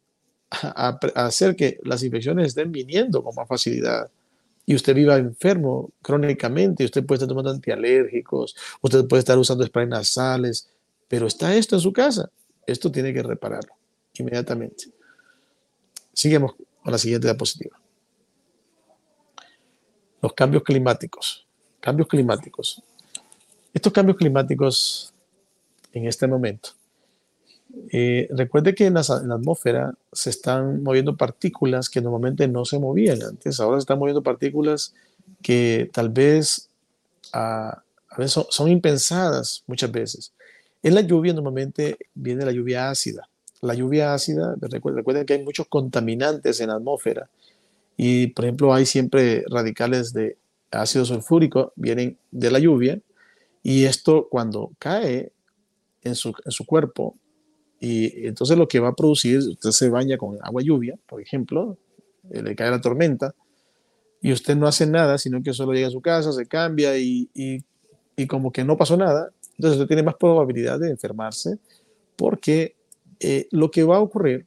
a, 0.50 0.98
a 1.14 1.26
hacer 1.26 1.56
que 1.56 1.78
las 1.82 2.04
infecciones 2.04 2.48
estén 2.48 2.70
viniendo 2.70 3.24
con 3.24 3.34
más 3.34 3.48
facilidad 3.48 4.08
y 4.66 4.74
usted 4.74 4.94
viva 4.94 5.16
enfermo 5.16 5.90
crónicamente, 6.00 6.84
usted 6.84 7.04
puede 7.04 7.16
estar 7.16 7.28
tomando 7.28 7.50
antialérgicos, 7.50 8.56
usted 8.80 9.06
puede 9.06 9.20
estar 9.20 9.38
usando 9.38 9.64
spray 9.64 9.86
nasales, 9.86 10.68
pero 11.08 11.26
está 11.26 11.54
esto 11.54 11.76
en 11.76 11.80
su 11.80 11.92
casa. 11.92 12.30
Esto 12.66 12.90
tiene 12.90 13.12
que 13.12 13.22
repararlo 13.22 13.74
inmediatamente. 14.14 14.86
Seguimos 16.12 16.54
con 16.54 16.92
la 16.92 16.98
siguiente 16.98 17.26
diapositiva. 17.26 17.78
Los 20.22 20.32
cambios 20.32 20.62
climáticos. 20.62 21.46
Cambios 21.80 22.08
climáticos. 22.08 22.82
Estos 23.74 23.92
cambios 23.92 24.16
climáticos 24.16 25.12
en 25.92 26.06
este 26.06 26.26
momento 26.26 26.70
eh, 27.90 28.28
recuerde 28.30 28.74
que 28.74 28.86
en 28.86 28.94
la, 28.94 29.00
atmósfera 29.00 29.94
se 30.12 30.30
están 30.30 30.82
moviendo 30.82 31.16
partículas 31.16 31.88
que 31.88 32.00
normalmente 32.00 32.48
no 32.48 32.64
se 32.64 32.78
movían 32.78 33.22
antes. 33.22 33.60
Ahora 33.60 33.78
se 33.78 33.82
están 33.82 33.98
moviendo 33.98 34.22
partículas 34.22 34.94
que 35.42 35.90
tal 35.92 36.10
vez, 36.10 36.68
ah, 37.32 37.82
son, 38.26 38.68
impensadas 38.68 39.64
muchas 39.66 39.90
veces. 39.90 40.32
En 40.82 40.94
la 40.94 41.00
lluvia 41.00 41.32
normalmente 41.32 41.96
viene 42.14 42.44
la 42.44 42.52
lluvia 42.52 42.90
ácida. 42.90 43.28
La 43.60 43.74
lluvia 43.74 44.12
ácida, 44.12 44.56
recuerden, 44.60 45.24
que 45.24 45.34
hay 45.34 45.42
muchos 45.42 45.66
contaminantes 45.68 46.60
en 46.60 46.68
la 46.68 46.74
atmósfera 46.74 47.30
y, 47.96 48.28
por 48.28 48.44
ejemplo, 48.44 48.74
hay 48.74 48.84
siempre 48.84 49.44
radicales 49.48 50.12
de 50.12 50.36
ácido 50.70 51.04
sulfúrico, 51.04 51.72
vienen 51.76 52.18
de 52.30 52.50
la 52.50 52.58
lluvia 52.58 53.00
y 53.62 53.84
esto 53.84 54.28
cuando 54.30 54.72
cae 54.78 55.32
en 56.02 56.14
su 56.14 56.34
cuerpo 56.66 57.16
y 57.84 58.26
entonces 58.26 58.56
lo 58.56 58.66
que 58.66 58.80
va 58.80 58.88
a 58.88 58.94
producir, 58.94 59.40
usted 59.40 59.70
se 59.70 59.90
baña 59.90 60.16
con 60.16 60.38
agua 60.40 60.62
lluvia, 60.62 60.98
por 61.06 61.20
ejemplo, 61.20 61.76
eh, 62.30 62.42
le 62.42 62.56
cae 62.56 62.70
la 62.70 62.80
tormenta, 62.80 63.34
y 64.22 64.32
usted 64.32 64.56
no 64.56 64.66
hace 64.66 64.86
nada, 64.86 65.18
sino 65.18 65.42
que 65.42 65.52
solo 65.52 65.74
llega 65.74 65.88
a 65.88 65.90
su 65.90 66.00
casa, 66.00 66.32
se 66.32 66.46
cambia 66.46 66.96
y, 66.96 67.28
y, 67.34 68.26
como 68.26 68.50
que 68.52 68.64
no 68.64 68.78
pasó 68.78 68.96
nada, 68.96 69.30
entonces 69.58 69.78
usted 69.78 69.88
tiene 69.88 70.02
más 70.02 70.14
probabilidad 70.14 70.80
de 70.80 70.88
enfermarse, 70.88 71.58
porque 72.16 72.74
eh, 73.20 73.48
lo 73.50 73.70
que 73.70 73.82
va 73.82 73.96
a 73.96 74.00
ocurrir 74.00 74.46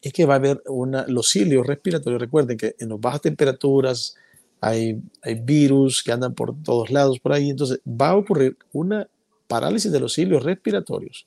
es 0.00 0.10
que 0.10 0.24
va 0.24 0.34
a 0.34 0.36
haber 0.38 0.62
una, 0.66 1.06
los 1.08 1.28
cilios 1.28 1.66
respiratorios, 1.66 2.22
recuerden 2.22 2.56
que 2.56 2.74
en 2.78 2.88
las 2.88 3.00
bajas 3.00 3.20
temperaturas 3.20 4.16
hay, 4.62 4.98
hay 5.20 5.34
virus 5.34 6.02
que 6.02 6.12
andan 6.12 6.32
por 6.32 6.54
todos 6.62 6.90
lados 6.90 7.20
por 7.20 7.34
ahí, 7.34 7.50
entonces 7.50 7.80
va 7.86 8.10
a 8.10 8.16
ocurrir 8.16 8.56
una 8.72 9.06
parálisis 9.46 9.92
de 9.92 10.00
los 10.00 10.14
cilios 10.14 10.42
respiratorios 10.42 11.26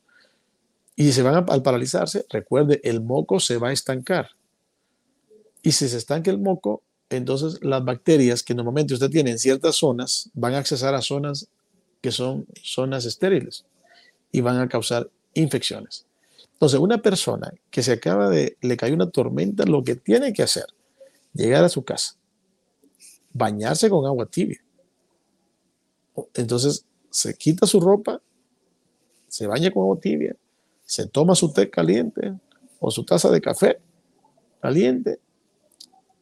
y 0.95 1.11
se 1.11 1.21
van 1.21 1.35
a, 1.35 1.45
al 1.51 1.63
paralizarse, 1.63 2.25
recuerde, 2.29 2.79
el 2.83 3.01
moco 3.01 3.39
se 3.39 3.57
va 3.57 3.69
a 3.69 3.73
estancar. 3.73 4.29
Y 5.61 5.71
si 5.71 5.87
se 5.87 5.97
estanca 5.97 6.29
el 6.29 6.39
moco, 6.39 6.83
entonces 7.09 7.59
las 7.63 7.83
bacterias 7.83 8.43
que 8.43 8.53
normalmente 8.53 8.93
usted 8.93 9.09
tiene 9.09 9.31
en 9.31 9.39
ciertas 9.39 9.75
zonas 9.75 10.29
van 10.33 10.53
a 10.53 10.59
accesar 10.59 10.93
a 10.93 11.01
zonas 11.01 11.47
que 12.01 12.11
son 12.11 12.45
zonas 12.61 13.05
estériles 13.05 13.65
y 14.31 14.41
van 14.41 14.59
a 14.59 14.67
causar 14.67 15.09
infecciones. 15.33 16.05
Entonces, 16.53 16.79
una 16.79 17.01
persona 17.01 17.53
que 17.69 17.83
se 17.83 17.93
acaba 17.93 18.29
de, 18.29 18.57
le 18.61 18.77
cae 18.77 18.93
una 18.93 19.09
tormenta, 19.09 19.65
lo 19.65 19.83
que 19.83 19.95
tiene 19.95 20.33
que 20.33 20.43
hacer, 20.43 20.65
llegar 21.33 21.63
a 21.63 21.69
su 21.69 21.83
casa, 21.83 22.15
bañarse 23.31 23.89
con 23.89 24.05
agua 24.05 24.25
tibia. 24.25 24.63
Entonces, 26.35 26.85
se 27.09 27.33
quita 27.35 27.65
su 27.65 27.79
ropa, 27.79 28.21
se 29.27 29.47
baña 29.47 29.71
con 29.71 29.83
agua 29.83 29.99
tibia, 29.99 30.35
se 30.93 31.07
toma 31.07 31.33
su 31.33 31.51
té 31.51 31.71
caliente 31.71 32.35
o 32.79 32.91
su 32.91 33.03
taza 33.03 33.31
de 33.31 33.41
café 33.41 33.79
caliente 34.61 35.19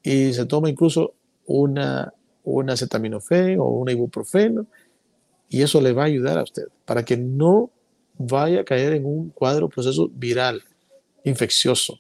y 0.02 0.32
se 0.32 0.46
toma 0.46 0.70
incluso 0.70 1.14
una, 1.46 2.14
una 2.46 2.74
acetaminofén 2.74 3.60
o 3.60 3.66
un 3.66 3.90
ibuprofeno 3.90 4.68
y 5.50 5.62
eso 5.62 5.82
le 5.82 5.92
va 5.92 6.04
a 6.04 6.06
ayudar 6.06 6.38
a 6.38 6.44
usted 6.44 6.64
para 6.86 7.04
que 7.04 7.18
no 7.18 7.70
vaya 8.18 8.62
a 8.62 8.64
caer 8.64 8.94
en 8.94 9.06
un 9.06 9.32
cuadro, 9.32 9.68
proceso 9.68 10.10
viral, 10.14 10.64
infeccioso. 11.26 12.00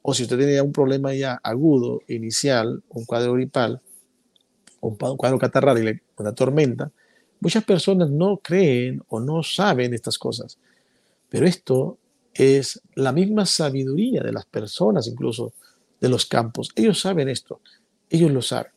O 0.00 0.14
si 0.14 0.22
usted 0.22 0.38
tiene 0.38 0.54
ya 0.54 0.62
un 0.62 0.72
problema 0.72 1.12
ya 1.12 1.40
agudo, 1.42 2.02
inicial, 2.06 2.84
un 2.88 3.04
cuadro 3.04 3.32
gripal, 3.32 3.80
un 4.80 4.94
cuadro 4.94 5.40
catarral, 5.40 6.02
una 6.18 6.34
tormenta, 6.34 6.92
muchas 7.40 7.64
personas 7.64 8.10
no 8.10 8.36
creen 8.36 9.02
o 9.08 9.18
no 9.18 9.42
saben 9.42 9.92
estas 9.92 10.18
cosas. 10.18 10.56
Pero 11.32 11.46
esto 11.46 11.98
es 12.34 12.82
la 12.94 13.10
misma 13.10 13.46
sabiduría 13.46 14.22
de 14.22 14.32
las 14.32 14.44
personas, 14.44 15.08
incluso 15.08 15.54
de 15.98 16.10
los 16.10 16.26
campos. 16.26 16.68
Ellos 16.76 17.00
saben 17.00 17.30
esto, 17.30 17.62
ellos 18.10 18.30
lo 18.30 18.42
saben. 18.42 18.70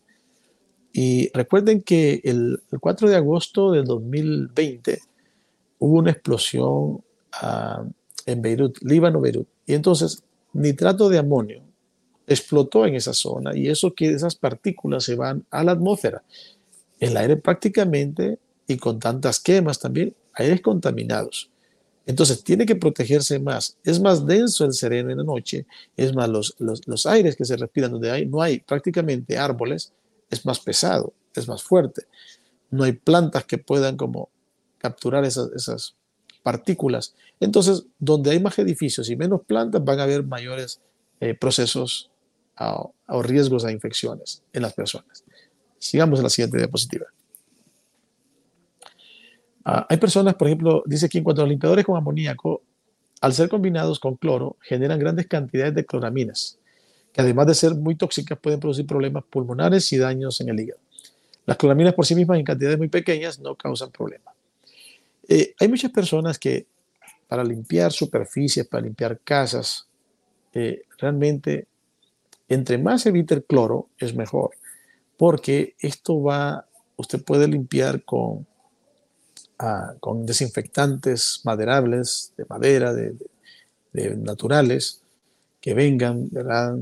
Y 0.94 1.30
recuerden 1.34 1.82
que 1.82 2.22
el, 2.24 2.62
4 2.80 3.10
de 3.10 3.18
agosto 3.18 3.74
del 3.74 3.84
2020 3.84 5.02
hubo 5.80 6.00
una 6.00 6.12
explosión 6.12 7.04
ah, 7.34 7.84
en 8.26 8.42
Beirut, 8.42 8.78
Líbano, 8.82 9.20
Beirut. 9.20 9.50
Y 9.66 9.74
entonces 9.74 10.24
nitrato 10.54 11.10
de 11.10 11.18
amonio 11.18 11.62
explotó 12.26 12.86
en 12.86 12.96
esa 12.96 13.12
zona 13.12 13.54
y 13.54 13.68
eso 13.68 13.94
que 13.94 14.12
esas 14.12 14.36
partículas 14.36 15.04
se 15.04 15.16
van 15.16 15.46
a 15.52 15.62
la 15.66 15.74
atmósfera. 15.74 16.24
El 17.02 17.18
aire 17.18 17.36
prácticamente, 17.36 18.40
y 18.66 18.78
con 18.78 18.98
tantas 18.98 19.42
quemas 19.42 19.78
también, 19.78 20.16
aires 20.32 20.62
contaminados. 20.62 21.52
Entonces 22.06 22.44
tiene 22.44 22.66
que 22.66 22.76
protegerse 22.76 23.40
más. 23.40 23.78
Es 23.84 24.00
más 24.00 24.26
denso 24.26 24.66
el 24.66 24.74
sereno 24.74 25.10
en 25.10 25.18
la 25.18 25.24
noche, 25.24 25.66
es 25.98 26.14
más 26.14 26.30
los, 26.30 26.56
los, 26.60 27.06
aires 27.06 27.36
que 27.36 27.46
se 27.46 27.58
respiran 27.58 27.92
donde 27.92 28.12
hay, 28.12 28.26
no 28.26 28.42
hay 28.42 28.60
prácticamente 28.60 29.38
árboles, 29.38 29.92
es 30.30 30.46
más 30.46 30.60
pesado, 30.60 31.14
es 31.34 31.48
más 31.48 31.64
fuerte. 31.64 32.04
No 32.70 32.84
hay 32.84 32.94
plantas 32.94 33.46
que 33.46 33.58
puedan 33.58 33.98
como 33.98 34.30
capturar 34.78 35.26
esas, 35.26 35.52
esas 35.54 35.96
partículas. 36.44 37.16
Entonces, 37.40 37.86
donde 37.98 38.32
hay 38.32 38.40
más 38.40 38.60
edificios 38.60 39.10
y 39.10 39.16
menos 39.16 39.42
plantas, 39.46 39.84
van 39.84 40.00
a 40.00 40.04
haber 40.04 40.24
mayores 40.24 40.80
eh, 41.20 41.34
procesos 41.34 42.12
o 42.58 43.22
riesgos 43.22 43.66
a 43.66 43.72
infecciones 43.72 44.44
en 44.54 44.62
las 44.62 44.74
personas. 44.74 45.24
Sigamos 45.78 46.20
a 46.20 46.24
la 46.24 46.30
siguiente 46.30 46.58
diapositiva. 46.58 47.08
Ah, 49.66 49.88
hay 49.90 49.98
personas, 49.98 50.36
por 50.36 50.48
ejemplo, 50.48 50.84
dice 50.86 51.08
aquí, 51.08 51.18
en 51.18 51.24
cuanto 51.24 51.42
a 51.42 51.46
los 51.46 51.50
limpiadores 51.50 51.84
con 51.84 51.98
amoníaco, 51.98 52.62
al 53.20 53.34
ser 53.34 53.50
combinados 53.50 54.00
con 54.00 54.16
cloro, 54.16 54.58
generan 54.62 55.00
grandes 55.00 55.26
cantidades 55.26 55.74
de 55.74 55.86
cloraminas, 55.86 56.60
que 57.12 57.22
además 57.22 57.48
de 57.48 57.56
ser 57.56 57.74
muy 57.74 57.96
tóxicas, 57.96 58.38
pueden 58.38 58.60
producir 58.60 58.86
problemas 58.86 59.24
pulmonares 59.28 59.92
y 59.92 59.98
daños 59.98 60.40
en 60.40 60.50
el 60.50 60.60
hígado. 60.60 60.80
Las 61.48 61.58
cloraminas 61.58 61.96
por 61.96 62.06
sí 62.06 62.14
mismas 62.14 62.38
en 62.38 62.46
cantidades 62.46 62.78
muy 62.78 62.90
pequeñas 62.90 63.40
no 63.40 63.56
causan 63.56 63.90
problemas. 63.92 64.36
Eh, 65.28 65.56
hay 65.60 65.68
muchas 65.68 65.92
personas 65.92 66.38
que 66.38 66.68
para 67.28 67.44
limpiar 67.44 67.92
superficies, 67.92 68.68
para 68.68 68.84
limpiar 68.84 69.20
casas, 69.24 69.88
eh, 70.54 70.84
realmente 71.00 71.68
entre 72.48 72.78
más 72.78 73.06
evite 73.08 73.34
el 73.34 73.44
cloro 73.44 73.90
es 73.98 74.14
mejor, 74.14 74.52
porque 75.18 75.74
esto 75.80 76.22
va, 76.22 76.68
usted 76.98 77.24
puede 77.24 77.48
limpiar 77.48 78.04
con 78.04 78.46
con 80.00 80.26
desinfectantes 80.26 81.42
maderables, 81.44 82.34
de 82.38 82.46
madera, 82.46 82.94
de, 82.94 83.16
naturales, 84.18 85.02
que 85.62 85.74
vengan, 85.74 86.30
¿verdad? 86.30 86.78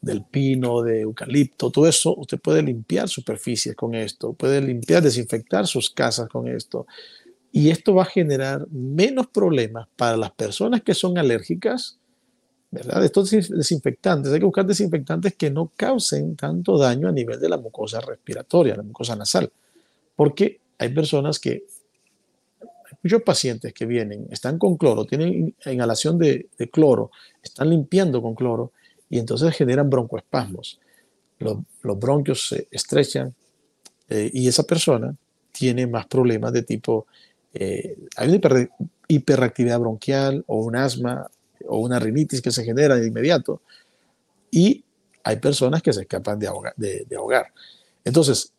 del 0.00 0.22
pino, 0.22 0.82
de 0.82 1.00
eucalipto, 1.00 1.70
todo 1.70 1.88
eso, 1.88 2.14
usted 2.14 2.38
puede 2.38 2.62
limpiar 2.62 3.08
superficies 3.08 3.74
con 3.74 3.94
esto, 3.94 4.34
puede 4.34 4.60
limpiar, 4.60 5.02
desinfectar 5.02 5.66
sus 5.66 5.90
casas 5.90 6.28
con 6.28 6.46
esto. 6.46 6.86
Y 7.50 7.70
esto 7.70 7.94
va 7.94 8.02
a 8.02 8.06
generar 8.06 8.66
menos 8.70 9.28
problemas 9.28 9.88
para 9.96 10.16
las 10.16 10.30
personas 10.32 10.82
que 10.82 10.92
son 10.92 11.16
alérgicas, 11.16 11.98
¿verdad? 12.70 13.04
Estos 13.04 13.30
desinfectantes, 13.30 14.32
hay 14.32 14.40
que 14.40 14.44
buscar 14.44 14.66
desinfectantes 14.66 15.34
que 15.36 15.50
no 15.50 15.72
causen 15.74 16.36
tanto 16.36 16.76
daño 16.76 17.08
a 17.08 17.12
nivel 17.12 17.40
de 17.40 17.48
la 17.48 17.56
mucosa 17.56 18.00
respiratoria, 18.00 18.76
la 18.76 18.82
mucosa 18.82 19.16
nasal, 19.16 19.50
porque 20.16 20.60
hay 20.78 20.90
personas 20.90 21.38
que 21.38 21.64
muchos 23.04 23.22
pacientes 23.22 23.74
que 23.74 23.84
vienen, 23.84 24.26
están 24.30 24.58
con 24.58 24.76
cloro, 24.78 25.04
tienen 25.04 25.54
inhalación 25.66 26.18
de, 26.18 26.48
cloro, 26.72 27.10
están 27.42 27.68
limpiando 27.68 28.22
con 28.22 28.34
cloro 28.34 28.72
y 29.10 29.18
entonces 29.18 29.54
generan 29.54 29.90
broncoespasmos. 29.90 30.80
Los, 31.38 31.58
bronquios 31.82 32.48
se 32.48 32.66
estrechan 32.70 33.34
eh, 34.08 34.30
y 34.32 34.48
esa 34.48 34.62
persona 34.62 35.14
tiene 35.52 35.86
más 35.86 36.06
problemas 36.06 36.52
de 36.54 36.62
tipo, 36.62 37.06
eh, 37.52 37.98
hay 38.16 38.28
una 38.28 38.68
hiperreactividad 39.06 39.78
bronquial 39.78 40.42
o 40.46 40.64
un 40.64 40.74
asma 40.74 41.30
o 41.68 41.78
una 41.80 41.98
rinitis 41.98 42.40
que 42.40 42.50
se 42.50 42.64
genera 42.64 42.96
de 42.96 43.06
inmediato 43.06 43.60
y 44.50 44.82
hay 45.22 45.36
personas 45.36 45.82
que 45.82 45.92
se 45.92 46.00
escapan 46.02 46.38
de 46.38 46.48
de 46.76 47.16
ahogar. 47.16 47.52
Entonces, 48.02 48.53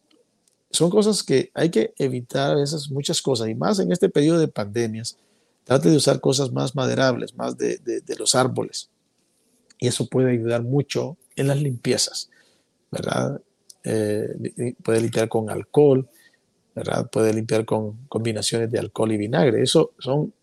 son 0.76 0.90
cosas 0.90 1.24
que 1.24 1.52
hay 1.54 1.70
que 1.70 1.94
evitar 1.98 2.52
a 2.52 2.56
veces 2.56 2.90
muchas 2.92 3.22
cosas, 3.22 3.48
y 3.50 3.56
más 3.56 3.80
en 3.80 3.92
este 3.92 4.10
periodo 4.10 4.40
de 4.40 4.48
pandemias. 4.48 5.18
Trate 5.64 5.90
de 5.90 5.98
usar 5.98 6.20
cosas 6.20 6.52
más 6.52 6.76
maderables, 6.76 7.36
más 7.36 7.58
de, 7.58 7.80
los 8.20 8.36
árboles. 8.36 8.90
Y 9.80 9.88
eso 9.88 10.08
puede 10.08 10.32
ayudar 10.32 10.62
mucho 10.62 11.18
en 11.36 11.48
las 11.48 11.60
limpiezas, 11.60 12.30
¿verdad? 12.92 13.42
Eh, 13.84 14.76
puede 14.84 15.02
limpiar 15.02 15.28
con 15.28 15.50
alcohol, 15.50 16.08
¿verdad? 16.76 17.10
Puede 17.10 17.34
limpiar 17.34 17.66
con 17.66 18.06
combinaciones 18.08 18.72
de 18.72 18.80
alcohol 18.80 19.12
y 19.12 19.18
vinagre. 19.18 19.64
Eso 19.64 19.94
son, 19.98 20.34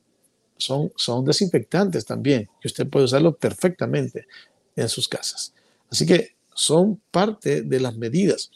son, 0.57 0.93
son 0.97 1.25
desinfectantes 1.25 2.05
también, 2.05 2.49
que 2.61 2.69
usted 2.69 2.89
puede 2.89 3.05
usarlo 3.05 3.37
perfectamente 3.37 4.27
en 4.75 4.89
sus 4.89 5.09
casas. 5.09 5.55
Así 5.89 6.05
que 6.05 6.35
son 6.55 7.01
parte 7.11 7.63
de 7.63 7.81
las 7.81 7.97
medidas. 7.97 8.51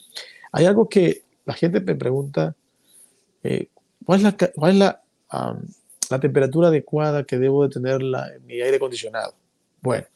Hay 0.53 0.65
algo 0.65 0.89
que 0.89 1.26
la 1.47 1.55
gente 1.55 1.81
me 1.81 1.95
pregunta, 1.95 2.55
eh, 3.43 3.69
¿cuál 4.05 4.19
es, 4.19 4.77
la, 4.77 5.03
temperatura 6.21 6.69
adecuada 6.69 7.25
que 7.25 7.39
debo 7.39 7.67
de 7.67 7.73
tener 7.73 8.01
en 8.03 8.47
mi 8.47 8.61
aire 8.61 8.77
acondicionado? 8.77 9.33
Bueno, 9.81 10.07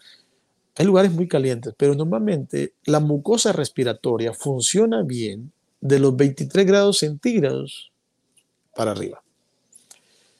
hay 0.76 0.84
lugares 0.84 1.12
muy 1.12 1.28
calientes, 1.28 1.72
pero 1.76 1.94
normalmente 1.94 2.74
la 2.84 3.00
mucosa 3.00 3.52
respiratoria 3.52 4.34
funciona 4.34 5.02
bien 5.02 5.52
de 5.80 6.00
los 6.00 6.16
23 6.16 6.66
grados 6.66 6.98
centígrados 6.98 7.92
para 8.74 8.90
arriba. 8.90 9.22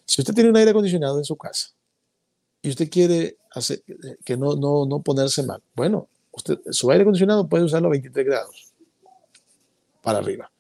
Si 0.05 0.21
usted 0.21 0.35
tiene 0.35 0.51
un 0.51 0.57
aire 0.57 0.73
acondicionado 0.73 1.19
en 1.19 1.25
su 1.25 1.37
casa 1.37 1.69
y 2.63 2.69
usted 2.69 2.91
quiere 2.91 3.37
hacer, 3.53 3.83
que 4.25 4.37
no, 4.37 4.57
no, 4.57 4.87
no 4.87 5.01
ponerse 5.03 5.45
mal, 5.45 5.63
bueno, 5.77 6.09
usted, 6.33 6.59
su 6.71 6.91
aire 6.91 7.03
acondicionado 7.03 7.49
puede 7.49 7.65
usarlo 7.65 7.89
a 7.89 7.93
23 7.93 8.27
grados 8.27 8.73
para 10.03 10.19
arriba. 10.19 10.51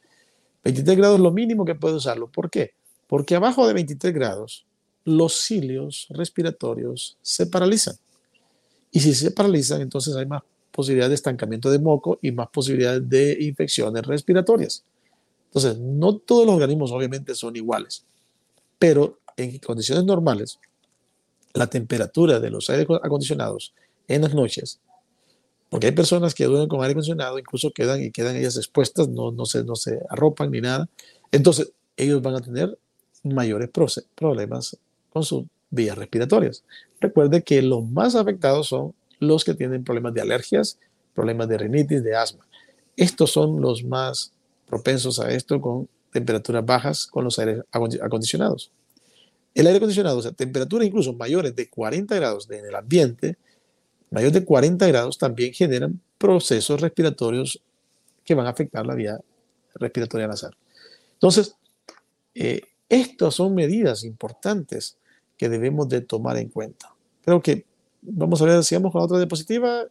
23 0.64 0.96
grados 0.96 1.16
es 1.16 1.22
lo 1.22 1.30
mínimo 1.30 1.64
que 1.64 1.74
puede 1.74 1.96
usarlo. 1.96 2.28
¿Por 2.28 2.50
qué? 2.50 2.72
Porque 3.06 3.34
abajo 3.34 3.66
de 3.66 3.74
23 3.74 4.12
grados 4.12 4.66
los 5.04 5.34
cilios 5.40 6.06
respiratorios 6.10 7.16
se 7.22 7.46
paralizan. 7.46 7.96
Y 8.90 9.00
si 9.00 9.14
se 9.14 9.30
paralizan, 9.30 9.80
entonces 9.80 10.14
hay 10.16 10.26
más 10.26 10.42
posibilidad 10.70 11.08
de 11.08 11.14
estancamiento 11.14 11.70
de 11.70 11.78
moco 11.78 12.18
y 12.22 12.32
más 12.32 12.48
posibilidades 12.48 13.08
de 13.08 13.36
infecciones 13.40 14.04
respiratorias. 14.04 14.84
Entonces, 15.46 15.78
no 15.78 16.16
todos 16.16 16.46
los 16.46 16.54
organismos 16.54 16.92
obviamente 16.92 17.34
son 17.34 17.56
iguales, 17.56 18.04
pero 18.78 19.18
en 19.36 19.58
condiciones 19.58 20.04
normales, 20.04 20.58
la 21.54 21.66
temperatura 21.66 22.38
de 22.38 22.50
los 22.50 22.70
aires 22.70 22.86
acondicionados 23.02 23.74
en 24.06 24.22
las 24.22 24.34
noches 24.34 24.78
porque 25.70 25.86
hay 25.86 25.92
personas 25.92 26.34
que 26.34 26.44
duermen 26.44 26.68
con 26.68 26.80
aire 26.80 26.92
acondicionado, 26.92 27.38
incluso 27.38 27.70
quedan 27.70 28.02
y 28.02 28.10
quedan 28.10 28.36
ellas 28.36 28.56
expuestas, 28.56 29.08
no, 29.08 29.30
no, 29.30 29.46
se, 29.46 29.64
no 29.64 29.76
se 29.76 30.00
arropan 30.10 30.50
ni 30.50 30.60
nada. 30.60 30.88
Entonces, 31.30 31.72
ellos 31.96 32.20
van 32.20 32.34
a 32.34 32.40
tener 32.40 32.76
mayores 33.22 33.70
problemas 34.14 34.76
con 35.10 35.22
sus 35.22 35.44
vías 35.70 35.96
respiratorias. 35.96 36.64
Recuerde 37.00 37.42
que 37.42 37.62
los 37.62 37.88
más 37.88 38.16
afectados 38.16 38.66
son 38.66 38.94
los 39.20 39.44
que 39.44 39.54
tienen 39.54 39.84
problemas 39.84 40.12
de 40.12 40.22
alergias, 40.22 40.78
problemas 41.14 41.48
de 41.48 41.58
rinitis, 41.58 42.02
de 42.02 42.16
asma. 42.16 42.46
Estos 42.96 43.30
son 43.30 43.60
los 43.60 43.84
más 43.84 44.32
propensos 44.66 45.20
a 45.20 45.30
esto 45.30 45.60
con 45.60 45.88
temperaturas 46.12 46.66
bajas 46.66 47.06
con 47.06 47.24
los 47.24 47.38
aires 47.38 47.62
acondicionados. 47.70 48.72
El 49.54 49.66
aire 49.66 49.76
acondicionado, 49.76 50.18
o 50.18 50.22
sea, 50.22 50.32
temperaturas 50.32 50.86
incluso 50.86 51.12
mayores 51.12 51.54
de 51.54 51.68
40 51.68 52.14
grados 52.16 52.50
en 52.50 52.64
el 52.64 52.74
ambiente, 52.74 53.36
mayores 54.10 54.34
de 54.34 54.44
40 54.44 54.86
grados 54.88 55.18
también 55.18 55.52
generan 55.52 56.00
procesos 56.18 56.80
respiratorios 56.80 57.62
que 58.24 58.34
van 58.34 58.46
a 58.46 58.50
afectar 58.50 58.86
la 58.86 58.94
vía 58.94 59.20
respiratoria 59.74 60.26
nasal. 60.26 60.56
Entonces, 61.14 61.54
eh, 62.34 62.62
estas 62.88 63.34
son 63.34 63.54
medidas 63.54 64.04
importantes 64.04 64.96
que 65.36 65.48
debemos 65.48 65.88
de 65.88 66.00
tomar 66.00 66.36
en 66.36 66.48
cuenta. 66.48 66.92
Creo 67.22 67.40
que 67.40 67.64
vamos 68.02 68.42
a 68.42 68.44
ver, 68.44 68.64
sigamos 68.64 68.92
con 68.92 69.00
la 69.00 69.04
otra 69.06 69.18
diapositiva. 69.18 69.86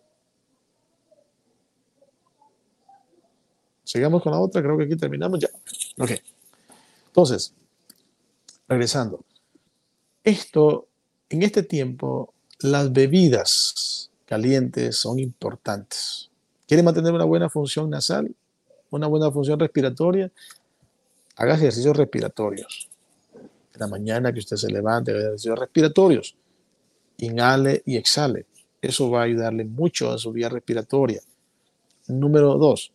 Sigamos 3.83 4.21
con 4.21 4.31
la 4.31 4.39
otra, 4.39 4.61
creo 4.61 4.77
que 4.77 4.83
aquí 4.83 4.95
terminamos 4.95 5.39
ya. 5.39 5.49
Ok. 5.97 6.11
Entonces, 7.07 7.53
regresando. 8.67 9.25
Esto, 10.23 10.87
en 11.29 11.41
este 11.43 11.63
tiempo, 11.63 12.33
las 12.59 12.91
bebidas 12.91 14.08
calientes 14.29 14.95
son 14.95 15.17
importantes. 15.17 16.29
¿Quiere 16.67 16.83
mantener 16.83 17.11
una 17.13 17.23
buena 17.23 17.49
función 17.49 17.89
nasal? 17.89 18.31
¿Una 18.91 19.07
buena 19.07 19.31
función 19.31 19.59
respiratoria? 19.59 20.31
Haga 21.35 21.55
ejercicios 21.55 21.97
respiratorios. 21.97 22.89
En 23.73 23.79
la 23.79 23.87
mañana 23.87 24.31
que 24.31 24.37
usted 24.37 24.55
se 24.55 24.71
levante, 24.71 25.09
haga 25.09 25.21
ejercicios 25.21 25.57
respiratorios. 25.57 26.35
Inhale 27.17 27.81
y 27.87 27.97
exhale. 27.97 28.45
Eso 28.79 29.09
va 29.09 29.21
a 29.21 29.23
ayudarle 29.23 29.65
mucho 29.65 30.11
a 30.11 30.19
su 30.19 30.31
vía 30.31 30.47
respiratoria. 30.47 31.21
Número 32.07 32.53
dos, 32.59 32.91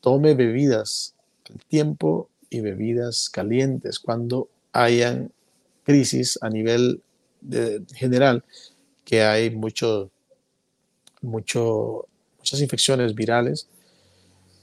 tome 0.00 0.34
bebidas 0.34 1.16
al 1.50 1.58
tiempo 1.64 2.28
y 2.50 2.60
bebidas 2.60 3.30
calientes 3.30 3.98
cuando 3.98 4.48
hayan 4.72 5.32
crisis 5.82 6.38
a 6.40 6.48
nivel 6.48 7.02
general, 7.96 8.44
que 9.04 9.22
hay 9.24 9.50
mucho 9.50 10.12
muchas 11.22 12.60
infecciones 12.60 13.14
virales. 13.14 13.68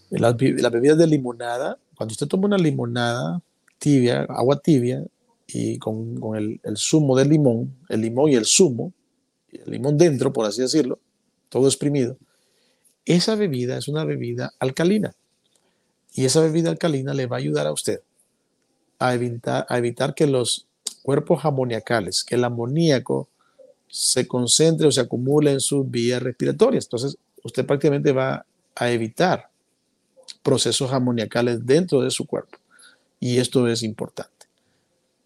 Las, 0.09 0.35
bebidas 0.35 0.97
de 0.97 1.07
limonada, 1.07 1.77
cuando 1.95 2.13
usted 2.13 2.27
toma 2.27 2.47
una 2.47 2.57
limonada 2.57 3.41
tibia, 3.77 4.21
agua 4.29 4.59
tibia, 4.59 5.03
y 5.47 5.79
con, 5.79 6.19
el, 6.35 6.59
el, 6.63 6.77
zumo 6.77 7.17
del 7.17 7.29
limón, 7.29 7.75
el 7.89 8.01
limón 8.01 8.29
y 8.29 8.35
el 8.35 8.45
zumo, 8.45 8.93
el 9.51 9.71
limón 9.71 9.97
dentro, 9.97 10.31
por 10.31 10.45
así 10.45 10.61
decirlo, 10.61 10.99
todo 11.49 11.67
exprimido, 11.67 12.17
esa 13.05 13.35
bebida 13.35 13.77
es 13.77 13.87
una 13.87 14.05
bebida 14.05 14.53
alcalina. 14.59 15.15
Y 16.13 16.25
esa 16.25 16.41
bebida 16.41 16.69
alcalina 16.69 17.13
le 17.13 17.25
va 17.25 17.37
a 17.37 17.39
ayudar 17.39 17.65
a 17.65 17.71
usted 17.71 18.01
a 18.99 19.13
evitar, 19.13 19.65
a 19.69 19.77
evitar 19.77 20.13
que 20.13 20.27
los 20.27 20.67
cuerpos 21.01 21.45
amoniacales, 21.45 22.23
que 22.23 22.35
el 22.35 22.43
amoníaco 22.43 23.29
se 23.89 24.27
concentre 24.27 24.87
o 24.87 24.91
se 24.91 25.01
acumule 25.01 25.51
en 25.51 25.59
sus 25.59 25.89
vías 25.89 26.21
respiratorias. 26.21 26.85
Entonces, 26.85 27.17
usted 27.43 27.65
prácticamente 27.65 28.11
va 28.11 28.45
a 28.75 28.91
evitar 28.91 29.49
procesos 30.43 30.91
amoniacales 30.93 31.65
dentro 31.65 32.01
de 32.01 32.11
su 32.11 32.25
cuerpo. 32.25 32.57
Y 33.19 33.37
esto 33.37 33.67
es 33.67 33.83
importante. 33.83 34.47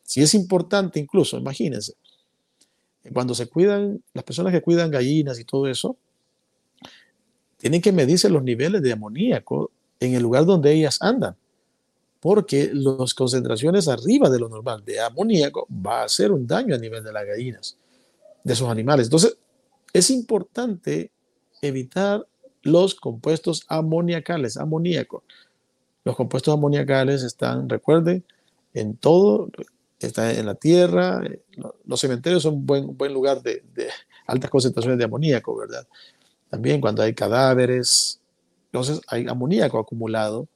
Si 0.03 0.21
es 0.21 0.33
importante, 0.33 0.99
incluso, 0.99 1.37
imagínense, 1.37 1.93
cuando 3.11 3.35
se 3.35 3.47
cuidan, 3.47 4.01
las 4.13 4.23
personas 4.23 4.53
que 4.53 4.61
cuidan 4.61 4.89
gallinas 4.89 5.39
y 5.39 5.43
todo 5.43 5.67
eso, 5.67 5.97
tienen 7.57 7.81
que 7.81 7.91
medirse 7.91 8.29
los 8.29 8.43
niveles 8.43 8.81
de 8.81 8.93
amoníaco 8.93 9.71
en 9.99 10.15
el 10.15 10.23
lugar 10.23 10.45
donde 10.45 10.71
ellas 10.71 10.97
andan, 11.01 11.35
porque 12.19 12.71
las 12.73 13.13
concentraciones 13.13 13.87
arriba 13.87 14.29
de 14.29 14.39
lo 14.39 14.49
normal 14.49 14.83
de 14.85 15.01
amoníaco 15.01 15.67
va 15.69 16.01
a 16.01 16.05
hacer 16.05 16.31
un 16.31 16.47
daño 16.47 16.75
a 16.75 16.77
nivel 16.77 17.03
de 17.03 17.11
las 17.11 17.25
gallinas 17.25 17.77
de 18.43 18.53
esos 18.53 18.69
animales. 18.69 19.07
Entonces, 19.07 19.37
es 19.93 20.09
importante 20.09 21.11
evitar 21.61 22.27
los 22.61 22.95
compuestos 22.95 23.63
amoniacales, 23.67 24.57
amoníaco. 24.57 25.23
Los 26.03 26.15
compuestos 26.15 26.53
amoniacales 26.53 27.23
están, 27.23 27.69
recuerden, 27.69 28.25
en 28.73 28.97
todo, 28.97 29.49
está 29.99 30.33
en 30.33 30.45
la 30.45 30.55
tierra. 30.55 31.21
Los 31.85 32.01
cementerios 32.01 32.43
son 32.43 32.55
un 32.55 32.65
buen, 32.65 32.97
buen 32.97 33.13
lugar 33.13 33.41
de, 33.41 33.63
de 33.73 33.89
altas 34.27 34.49
concentraciones 34.49 34.97
de 34.97 35.05
amoníaco, 35.05 35.55
¿verdad? 35.55 35.87
También 36.49 36.81
cuando 36.81 37.01
hay 37.01 37.13
cadáveres, 37.13 38.19
entonces 38.65 39.01
hay 39.07 39.27
amoníaco 39.27 39.79
acumulado 39.79 40.47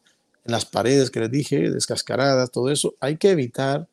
en 0.46 0.52
las 0.52 0.66
paredes 0.66 1.12
que 1.12 1.20
les 1.20 1.32
dije, 1.32 1.70
descascaradas, 1.70 2.52
todo 2.52 2.70
eso. 2.70 2.96
Hay 3.00 3.18
que 3.18 3.32
evitar 3.32 3.88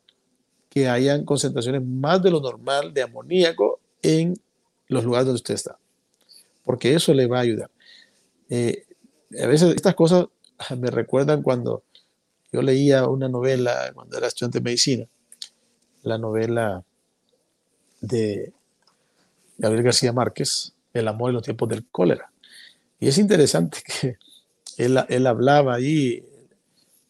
que 0.69 0.89
hayan 0.89 1.25
concentraciones 1.25 1.83
más 1.83 2.21
de 2.21 2.31
lo 2.31 2.41
normal 2.41 2.93
de 2.93 3.03
amoníaco 3.03 3.79
en 4.05 4.35
los 4.87 5.03
lugares 5.03 5.25
donde 5.25 5.37
usted 5.37 5.55
está, 5.55 5.79
porque 6.63 6.93
eso 6.93 7.13
le 7.13 7.27
va 7.27 7.39
a 7.39 7.41
ayudar. 7.41 7.71
Eh, 8.49 8.85
a 9.41 9.47
veces 9.47 9.75
estas 9.75 9.95
cosas 9.95 10.27
me 10.77 10.91
recuerdan 10.91 11.41
cuando 11.41 11.83
yo 12.51 12.61
leía 12.61 13.07
una 13.07 13.27
novela 13.27 13.91
cuando 13.93 14.17
era 14.17 14.27
estudiante 14.27 14.59
de 14.59 14.63
medicina, 14.63 15.05
la 16.03 16.17
novela 16.17 16.83
de 18.01 18.53
Gabriel 19.57 19.83
García 19.83 20.13
Márquez, 20.13 20.73
El 20.93 21.07
amor 21.07 21.29
en 21.29 21.35
los 21.35 21.43
tiempos 21.43 21.67
del 21.67 21.85
cólera. 21.87 22.31
Y 22.99 23.07
es 23.07 23.17
interesante 23.17 23.79
que 24.01 24.17
él, 24.77 25.27
hablaba 25.27 25.75
ahí 25.75 26.23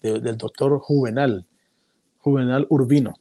del 0.01 0.37
doctor 0.37 0.79
Juvenal, 0.79 1.45
Juvenal 2.19 2.67
Urbino. 2.69 3.19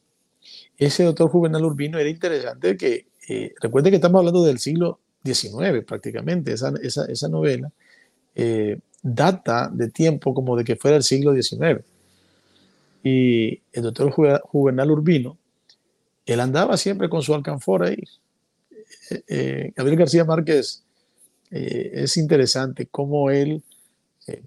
Ese 0.77 1.05
doctor 1.05 1.31
Juvenal 1.31 1.65
Urbino 1.65 1.99
era 1.99 2.09
interesante 2.09 2.77
que, 2.77 3.07
eh, 3.29 3.55
recuerden 3.61 3.91
que 3.91 3.97
estamos 3.97 4.19
hablando 4.19 4.43
del 4.43 4.59
siglo 4.59 5.01
XIX 5.25 5.85
prácticamente, 5.87 6.53
esa, 6.53 6.73
esa, 6.83 7.29
novela 7.29 7.71
eh, 8.35 8.79
data 9.03 9.71
de 9.73 9.91
tiempo 9.91 10.35
como 10.35 10.57
de 10.57 10.65
que 10.65 10.77
fuera 10.77 10.97
el 10.97 11.03
siglo 11.03 11.35
XIX. 11.35 11.85
Y 13.03 13.61
el 13.73 13.83
doctor 13.83 14.11
Juvenal 14.11 14.91
Urbino, 14.91 15.37
él 16.27 16.41
andaba 16.41 16.77
siempre 16.77 17.09
con 17.09 17.23
su 17.23 17.35
alcanfor 17.35 17.85
ahí. 17.85 18.03
Eh, 19.29 19.73
Gabriel 19.77 19.99
García 19.99 20.25
Márquez 20.25 20.83
es 21.51 22.17
interesante 22.17 22.87
cómo 22.87 23.31
él 23.31 23.63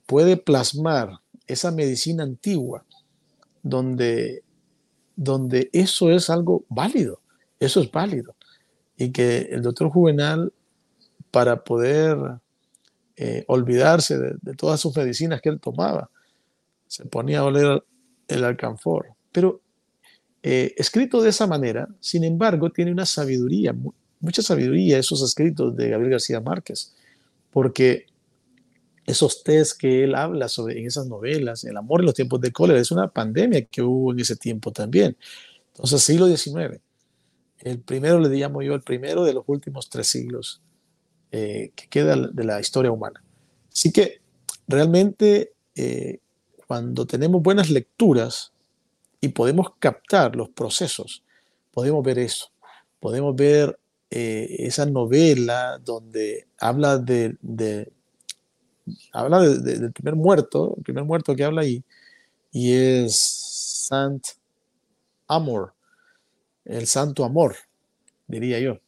puede 0.05 0.35
plasmar 0.35 1.19
esa 1.45 1.71
medicina 1.71 2.23
antigua 2.23 2.83
donde 3.61 4.43
donde 5.17 5.69
eso 5.73 6.11
es 6.11 6.29
algo 6.29 6.63
válido, 6.69 7.19
eso 7.59 7.81
es 7.81 7.91
válido. 7.91 8.36
Y 8.97 9.11
que 9.11 9.49
el 9.51 9.61
doctor 9.61 9.89
Juvenal, 9.89 10.51
para 11.31 11.63
poder 11.63 12.17
eh, 13.15 13.43
olvidarse 13.47 14.17
de, 14.17 14.53
todas 14.55 14.79
sus 14.79 14.95
medicinas 14.95 15.41
que 15.41 15.49
él 15.49 15.59
tomaba, 15.59 16.09
se 16.87 17.05
ponía 17.05 17.39
a 17.39 17.45
oler 17.45 17.83
el 18.27 18.43
alcanfor. 18.43 19.07
Pero 19.31 19.61
eh, 20.43 20.73
escrito 20.77 21.21
de 21.21 21.29
esa 21.29 21.47
manera, 21.47 21.87
sin 21.99 22.23
embargo, 22.23 22.71
tiene 22.71 22.91
una 22.91 23.05
sabiduría, 23.05 23.75
mucha 24.19 24.41
sabiduría 24.41 24.97
esos 24.97 25.21
escritos 25.21 25.75
de 25.75 25.89
Gabriel 25.89 26.11
García 26.11 26.41
Márquez, 26.41 26.95
porque 27.51 28.05
esos 29.07 29.43
test 29.43 29.79
que 29.79 30.03
él 30.03 30.15
habla 30.15 30.49
sobre 30.49 30.79
en 30.79 30.85
esas 30.85 31.07
novelas, 31.07 31.63
el 31.63 31.77
amor 31.77 32.01
en 32.01 32.07
los 32.07 32.15
tiempos 32.15 32.41
de 32.41 32.51
cólera, 32.51 32.79
es 32.79 32.91
una 32.91 33.07
pandemia 33.07 33.65
que 33.65 33.81
hubo 33.81 34.11
en 34.11 34.19
ese 34.19 34.35
tiempo 34.35 34.71
también. 34.71 35.17
Entonces, 35.73 36.03
siglo 36.03 36.27
XIX, 36.27 36.79
el 37.59 37.79
primero 37.79 38.19
le 38.19 38.29
llamo 38.29 38.61
yo 38.61 38.73
el 38.73 38.81
primero 38.81 39.23
de 39.23 39.33
los 39.33 39.43
últimos 39.47 39.89
tres 39.89 40.07
siglos 40.07 40.61
eh, 41.31 41.71
que 41.75 41.87
queda 41.87 42.15
de 42.15 42.43
la 42.43 42.59
historia 42.59 42.91
humana. 42.91 43.23
Así 43.71 43.91
que 43.91 44.21
realmente 44.67 45.53
eh, 45.75 46.19
cuando 46.67 47.05
tenemos 47.05 47.41
buenas 47.41 47.69
lecturas 47.69 48.53
y 49.21 49.29
podemos 49.29 49.67
captar 49.79 50.35
los 50.35 50.49
procesos, 50.49 51.23
podemos 51.71 52.03
ver 52.03 52.19
eso, 52.19 52.51
podemos 52.99 53.35
ver 53.35 53.79
eh, 54.09 54.55
esa 54.59 54.85
novela 54.85 55.79
donde 55.83 56.47
habla 56.59 56.97
de 56.97 57.35
habla 59.11 59.41
del 59.41 59.91
primer 59.91 60.15
muerto, 60.15 60.75
el 60.77 60.83
primer 60.83 61.03
muerto 61.03 61.35
que 61.35 61.43
habla 61.43 61.61
ahí, 61.61 61.83
y 62.51 62.73
es 62.73 63.19
Sant 63.87 64.25
Amor, 65.27 65.73
el 66.67 66.87
santo 66.87 67.23
amor, 67.25 67.55
diría 68.27 68.59
yo, 68.59 68.79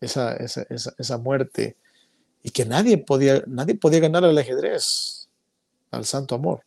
esa, 0.00 0.34
esa, 0.36 0.66
esa, 0.70 1.18
muerte, 1.18 1.76
y 2.42 2.50
que 2.50 2.64
nadie 2.64 2.98
podía, 2.98 3.42
nadie 3.46 3.74
podía 3.74 4.00
ganar 4.00 4.24
al 4.24 4.36
ajedrez, 4.36 5.28
al 5.90 6.04
santo 6.04 6.34
amor. 6.34 6.64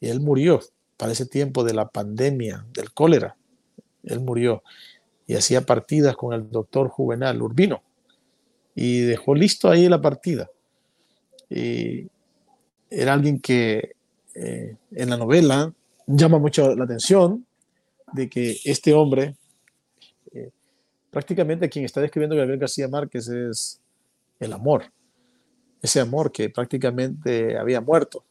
Y 0.00 0.08
él 0.08 0.20
murió 0.20 0.60
para 0.96 1.12
ese 1.12 1.26
tiempo 1.26 1.64
de 1.64 1.74
la 1.74 1.88
pandemia, 1.88 2.64
del 2.72 2.92
cólera. 2.92 3.36
Él 4.04 4.20
murió 4.20 4.62
y 5.26 5.34
hacía 5.34 5.62
partidas 5.62 6.16
con 6.16 6.32
el 6.32 6.48
doctor 6.50 6.88
Juvenal 6.88 7.42
Urbino 7.42 7.82
y 8.74 9.00
dejó 9.00 9.34
listo 9.34 9.68
ahí 9.68 9.88
la 9.88 10.00
partida. 10.00 10.48
Y 11.50 12.08
era 12.90 13.14
alguien 13.14 13.40
que 13.40 13.96
eh, 14.34 14.76
en 14.92 15.10
la 15.10 15.16
novela 15.16 15.72
llama 16.06 16.38
mucho 16.38 16.76
la 16.76 16.84
atención 16.84 17.46
de 18.12 18.28
que 18.28 18.58
este 18.64 18.92
hombre, 18.92 19.34
prácticamente 21.10 21.68
quien 21.68 21.84
está 21.84 22.00
describiendo 22.00 22.36
Gabriel 22.36 22.58
García 22.58 22.88
Márquez 22.88 23.28
es 23.28 23.80
el 24.38 24.52
amor, 24.52 24.84
ese 25.82 26.00
amor 26.00 26.32
que 26.32 26.50
prácticamente 26.50 27.56
había 27.56 27.80
muerto, 27.80 28.24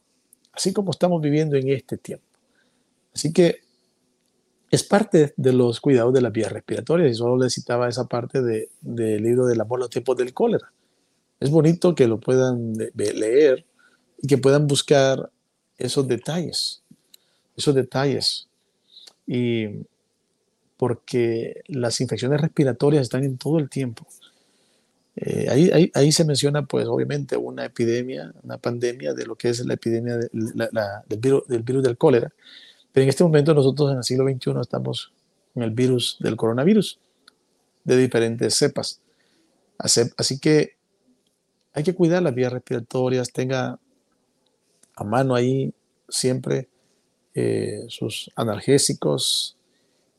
así 0.52 0.72
como 0.72 0.90
estamos 0.90 1.20
viviendo 1.20 1.56
en 1.56 1.68
este 1.68 1.96
tiempo. 1.96 2.26
Así 3.14 3.32
que 3.32 3.60
es 4.70 4.82
parte 4.82 5.32
de 5.36 5.52
los 5.52 5.80
cuidados 5.80 6.12
de 6.12 6.20
las 6.20 6.32
vías 6.32 6.52
respiratorias. 6.52 7.10
Y 7.10 7.14
solo 7.14 7.42
le 7.42 7.50
citaba 7.50 7.88
esa 7.88 8.06
parte 8.06 8.42
del 8.42 9.22
libro 9.22 9.46
del 9.46 9.60
amor 9.60 9.78
en 9.78 9.82
los 9.82 9.90
tiempos 9.90 10.16
del 10.16 10.34
cólera. 10.34 10.72
Es 11.40 11.50
bonito 11.50 11.94
que 11.94 12.06
lo 12.06 12.18
puedan 12.18 12.74
leer 12.94 13.64
y 14.18 14.26
que 14.26 14.38
puedan 14.38 14.66
buscar 14.66 15.30
esos 15.78 16.08
detalles, 16.08 16.82
esos 17.56 17.74
detalles. 17.74 18.48
Y 19.26 19.66
porque 20.76 21.62
las 21.66 22.00
infecciones 22.00 22.40
respiratorias 22.40 23.02
están 23.02 23.24
en 23.24 23.38
todo 23.38 23.58
el 23.58 23.68
tiempo. 23.70 24.06
Eh, 25.16 25.46
ahí, 25.48 25.90
ahí, 25.94 26.12
se 26.12 26.24
menciona, 26.26 26.66
pues, 26.66 26.86
obviamente, 26.86 27.36
una 27.38 27.64
epidemia, 27.64 28.34
una 28.42 28.58
pandemia 28.58 29.14
de 29.14 29.24
lo 29.24 29.34
que 29.34 29.48
es 29.48 29.64
la 29.64 29.74
epidemia 29.74 30.18
del, 30.18 30.30
virus, 31.18 31.48
del, 31.48 31.62
virus, 31.62 31.82
del 31.82 31.96
cólera. 31.96 32.30
Pero 32.92 33.04
en 33.04 33.08
este 33.08 33.24
momento 33.24 33.54
nosotros 33.54 33.92
en 33.92 33.98
el 33.98 34.04
siglo 34.04 34.24
XXI 34.28 34.60
estamos 34.60 35.12
con 35.54 35.62
el 35.62 35.70
virus 35.70 36.18
del 36.20 36.36
coronavirus 36.36 36.98
de 37.84 37.96
diferentes 37.96 38.54
cepas. 38.54 39.00
Así 39.78 40.38
que 40.38 40.76
hay 41.72 41.82
que 41.82 41.94
cuidar 41.94 42.22
las 42.22 42.34
vías 42.34 42.52
respiratorias, 42.52 43.32
tenga 43.32 43.78
a 44.94 45.04
mano 45.04 45.34
ahí 45.34 45.72
siempre 46.08 46.68
eh, 47.34 47.84
sus 47.88 48.30
analgésicos, 48.34 49.55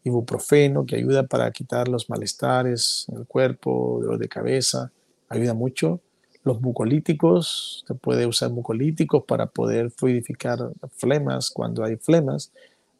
ibuprofeno, 0.08 0.86
que 0.86 0.96
ayuda 0.96 1.24
para 1.24 1.52
quitar 1.52 1.88
los 1.88 2.10
malestares 2.10 3.06
en 3.10 3.20
el 3.20 3.26
cuerpo, 3.26 4.00
dolor 4.02 4.18
de 4.18 4.28
cabeza, 4.28 4.92
ayuda 5.30 5.54
mucho. 5.54 6.02
Los 6.44 6.62
mucolíticos, 6.62 7.84
se 7.88 7.94
puede 7.94 8.26
usar 8.26 8.52
mucolíticos 8.52 9.24
para 9.26 9.48
poder 9.48 9.92
fluidificar 9.92 10.60
flemas 10.96 11.52
cuando 11.52 11.84
hay 11.84 11.98
flemas. 11.98 12.52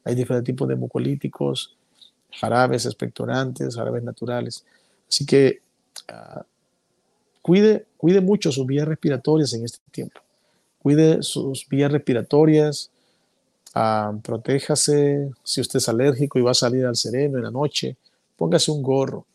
Hay 0.04 0.16
diferentes 0.16 0.46
tipos 0.46 0.68
de 0.68 0.76
mucolíticos, 0.76 1.76
jarabes 2.32 2.86
expectorantes, 2.86 3.76
jarabes 3.76 4.04
naturales. 4.04 4.66
Así 5.08 5.26
que 5.26 5.62
ah, 6.10 6.46
cuide, 7.42 7.86
cuide 7.98 8.22
mucho 8.22 8.52
sus 8.52 8.66
vías 8.66 8.88
respiratorias 8.88 9.54
en 9.54 9.64
este 9.64 9.80
tiempo. 9.92 10.20
Cuide 10.80 11.24
sus 11.24 11.68
vías 11.70 11.92
respiratorias, 11.92 12.92
ah, 13.74 14.14
protéjase 14.24 15.32
si 15.44 15.62
usted 15.62 15.78
es 15.78 15.90
alérgico 15.90 16.40
y 16.40 16.42
va 16.42 16.52
a 16.52 16.56
salir 16.56 16.86
al 16.86 16.96
sereno 16.96 17.38
en 17.38 17.44
la 17.44 17.52
noche, 17.52 17.98
póngase 18.36 18.72
un 18.72 18.82
gorro. 18.82 19.26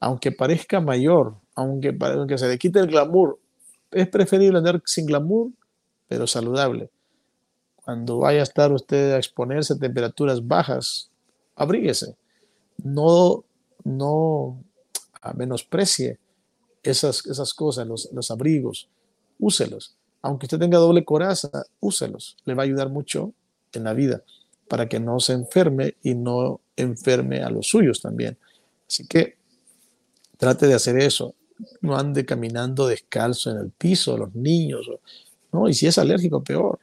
Aunque 0.00 0.32
parezca 0.32 0.80
mayor, 0.80 1.34
aunque, 1.54 1.96
aunque 2.00 2.38
se 2.38 2.48
le 2.48 2.58
quite 2.58 2.78
el 2.78 2.86
glamour, 2.86 3.38
es 3.90 4.08
preferible 4.08 4.58
andar 4.58 4.80
sin 4.84 5.06
glamour, 5.06 5.50
pero 6.08 6.26
saludable. 6.26 6.90
Cuando 7.84 8.18
vaya 8.18 8.40
a 8.40 8.44
estar 8.44 8.72
usted 8.72 9.12
a 9.12 9.16
exponerse 9.16 9.72
a 9.72 9.78
temperaturas 9.78 10.46
bajas, 10.46 11.10
abríguese. 11.56 12.16
No, 12.84 13.44
no 13.82 14.58
menosprecie 15.34 16.18
esas, 16.82 17.26
esas 17.26 17.54
cosas, 17.54 17.86
los, 17.86 18.08
los 18.12 18.30
abrigos, 18.30 18.88
úselos. 19.38 19.96
Aunque 20.22 20.46
usted 20.46 20.58
tenga 20.58 20.78
doble 20.78 21.04
coraza, 21.04 21.48
úselos. 21.80 22.36
Le 22.44 22.54
va 22.54 22.62
a 22.62 22.66
ayudar 22.66 22.88
mucho 22.88 23.32
en 23.72 23.84
la 23.84 23.94
vida 23.94 24.22
para 24.68 24.88
que 24.88 25.00
no 25.00 25.18
se 25.18 25.32
enferme 25.32 25.96
y 26.02 26.14
no 26.14 26.60
enferme 26.76 27.42
a 27.42 27.50
los 27.50 27.66
suyos 27.66 28.00
también. 28.00 28.36
Así 28.86 29.06
que 29.06 29.36
trate 30.36 30.66
de 30.66 30.74
hacer 30.74 30.98
eso. 30.98 31.34
No 31.80 31.96
ande 31.96 32.24
caminando 32.24 32.86
descalzo 32.86 33.50
en 33.50 33.58
el 33.58 33.70
piso, 33.70 34.16
los 34.16 34.34
niños. 34.34 34.88
¿no? 35.52 35.68
Y 35.68 35.74
si 35.74 35.86
es 35.86 35.98
alérgico, 35.98 36.42
peor. 36.44 36.78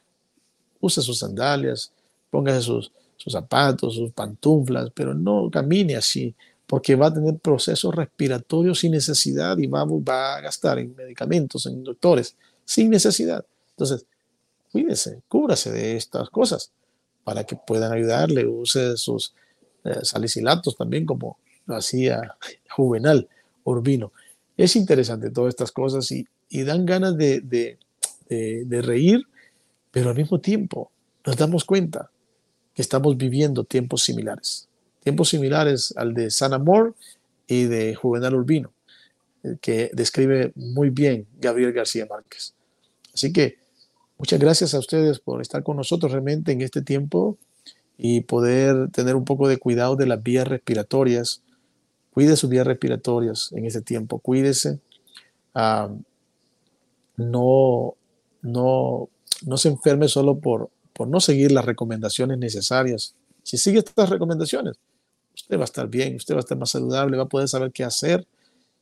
Use 0.80 1.00
sus 1.00 1.18
sandalias, 1.18 1.92
póngase 2.30 2.60
sus, 2.60 2.92
sus 3.16 3.32
zapatos, 3.32 3.94
sus 3.94 4.12
pantuflas, 4.12 4.90
pero 4.94 5.14
no 5.14 5.48
camine 5.50 5.96
así, 5.96 6.34
porque 6.66 6.96
va 6.96 7.06
a 7.06 7.14
tener 7.14 7.38
procesos 7.38 7.94
respiratorios 7.94 8.80
sin 8.80 8.92
necesidad 8.92 9.56
y 9.56 9.66
va, 9.66 9.84
va 9.84 10.36
a 10.36 10.40
gastar 10.42 10.78
en 10.78 10.94
medicamentos, 10.94 11.64
en 11.66 11.82
doctores, 11.82 12.36
sin 12.64 12.90
necesidad. 12.90 13.44
Entonces, 13.70 14.06
cuídese, 14.76 15.22
cúbrase 15.26 15.72
de 15.72 15.96
estas 15.96 16.28
cosas 16.28 16.70
para 17.24 17.44
que 17.44 17.56
puedan 17.56 17.92
ayudarle, 17.92 18.46
use 18.46 18.98
sus 18.98 19.32
eh, 19.84 20.00
salicilatos 20.02 20.76
también 20.76 21.06
como 21.06 21.38
lo 21.64 21.76
hacía 21.76 22.36
Juvenal 22.76 23.26
Urbino. 23.64 24.12
Es 24.54 24.76
interesante 24.76 25.30
todas 25.30 25.48
estas 25.48 25.72
cosas 25.72 26.10
y, 26.12 26.26
dan 26.62 26.84
ganas 26.84 27.16
de, 27.16 27.40
de 28.28 28.82
reír, 28.82 29.22
pero 29.90 30.10
al 30.10 30.16
mismo 30.16 30.40
tiempo 30.40 30.90
nos 31.24 31.36
damos 31.36 31.64
cuenta 31.64 32.10
que 32.74 32.82
estamos 32.82 33.16
viviendo 33.16 33.64
tiempos 33.64 34.02
similares. 34.04 34.68
Tiempos 35.02 35.30
similares 35.30 35.94
al 35.96 36.12
de 36.12 36.30
San 36.30 36.52
Amor 36.52 36.94
y 37.46 37.64
de 37.64 37.94
Juvenal 37.94 38.34
Urbino, 38.34 38.72
eh, 39.42 39.56
que 39.60 39.90
describe 39.94 40.52
muy 40.54 40.90
bien 40.90 41.26
Gabriel 41.38 41.72
García 41.72 42.06
Márquez. 42.08 42.54
Así 43.14 43.32
que 43.32 43.65
muchas 44.18 44.38
gracias 44.38 44.74
a 44.74 44.78
ustedes 44.78 45.18
por 45.18 45.40
estar 45.40 45.62
con 45.62 45.76
nosotros 45.76 46.12
realmente 46.12 46.52
en 46.52 46.62
este 46.62 46.82
tiempo 46.82 47.38
y 47.98 48.22
poder 48.22 48.90
tener 48.90 49.16
un 49.16 49.24
poco 49.24 49.48
de 49.48 49.58
cuidado 49.58 49.96
de 49.96 50.06
las 50.06 50.22
vías 50.22 50.46
respiratorias. 50.46 51.42
Cuide 52.12 52.36
sus 52.36 52.50
vías 52.50 52.66
respiratorias 52.66 53.52
en 53.52 53.66
este 53.66 53.82
tiempo, 53.82 54.18
cuídese. 54.18 54.80
Ah, 55.54 55.90
no, 57.16 57.94
no, 58.42 59.08
no 59.44 59.56
se 59.56 59.68
enferme 59.68 60.08
solo 60.08 60.38
por, 60.38 60.70
por 60.92 61.08
no 61.08 61.20
seguir 61.20 61.52
las 61.52 61.64
recomendaciones 61.64 62.38
necesarias. 62.38 63.14
Si 63.42 63.58
sigue 63.58 63.78
estas 63.78 64.10
recomendaciones, 64.10 64.76
usted 65.34 65.56
va 65.56 65.62
a 65.62 65.64
estar 65.64 65.88
bien, 65.88 66.16
usted 66.16 66.34
va 66.34 66.38
a 66.38 66.40
estar 66.40 66.58
más 66.58 66.70
saludable, 66.70 67.16
va 67.16 67.24
a 67.24 67.28
poder 67.28 67.48
saber 67.48 67.70
qué 67.70 67.84
hacer 67.84 68.26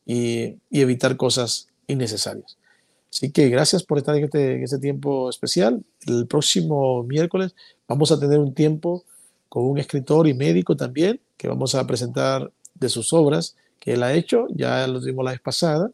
y, 0.07 0.57
evitar 0.70 1.16
cosas 1.16 1.68
innecesarias. 1.87 2.57
Así 3.14 3.30
que 3.30 3.48
gracias 3.48 3.84
por 3.84 3.98
estar 3.98 4.16
en 4.16 4.24
este, 4.24 4.56
en 4.56 4.64
este 4.64 4.78
tiempo 4.78 5.30
especial. 5.30 5.84
El 6.06 6.26
próximo 6.26 7.04
miércoles 7.04 7.54
vamos 7.86 8.10
a 8.10 8.18
tener 8.18 8.40
un 8.40 8.54
tiempo 8.54 9.04
con 9.48 9.64
un 9.66 9.78
escritor 9.78 10.26
y 10.26 10.34
médico 10.34 10.76
también, 10.76 11.20
que 11.36 11.46
vamos 11.46 11.76
a 11.76 11.86
presentar 11.86 12.50
de 12.74 12.88
sus 12.88 13.12
obras 13.12 13.54
que 13.78 13.92
él 13.92 14.02
ha 14.02 14.14
hecho, 14.14 14.46
ya 14.50 14.86
lo 14.88 15.00
dimos 15.00 15.24
la 15.24 15.30
vez 15.30 15.40
pasada, 15.40 15.90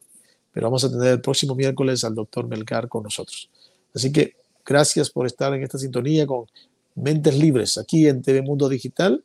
pero 0.52 0.66
vamos 0.66 0.84
a 0.84 0.90
tener 0.90 1.08
el 1.08 1.20
próximo 1.20 1.54
miércoles 1.54 2.04
al 2.04 2.14
doctor 2.14 2.46
Melgar 2.46 2.88
con 2.88 3.02
nosotros. 3.02 3.50
Así 3.92 4.12
que 4.12 4.40
Gracias 4.70 5.10
por 5.10 5.26
estar 5.26 5.52
en 5.54 5.64
esta 5.64 5.78
sintonía 5.78 6.26
con 6.26 6.46
Mentes 6.94 7.36
Libres 7.36 7.76
aquí 7.76 8.06
en 8.06 8.22
TV 8.22 8.42
Mundo 8.42 8.68
Digital 8.68 9.24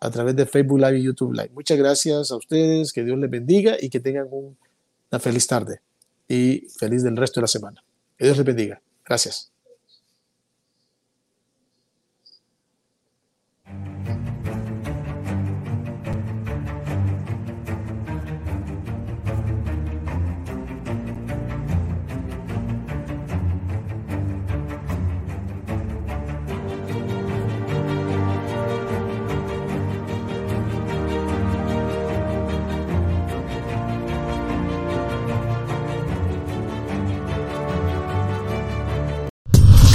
a 0.00 0.10
través 0.10 0.36
de 0.36 0.46
Facebook 0.46 0.78
Live 0.78 0.98
y 0.98 1.02
YouTube 1.02 1.34
Live. 1.34 1.50
Muchas 1.52 1.76
gracias 1.76 2.30
a 2.30 2.36
ustedes, 2.36 2.90
que 2.90 3.04
Dios 3.04 3.18
les 3.18 3.28
bendiga 3.28 3.76
y 3.78 3.90
que 3.90 4.00
tengan 4.00 4.28
una 4.30 5.20
feliz 5.20 5.46
tarde 5.46 5.80
y 6.28 6.68
feliz 6.78 7.02
del 7.02 7.16
resto 7.16 7.40
de 7.40 7.44
la 7.44 7.48
semana. 7.48 7.84
Que 8.16 8.24
Dios 8.26 8.36
les 8.36 8.46
bendiga. 8.46 8.82
Gracias. 9.04 9.53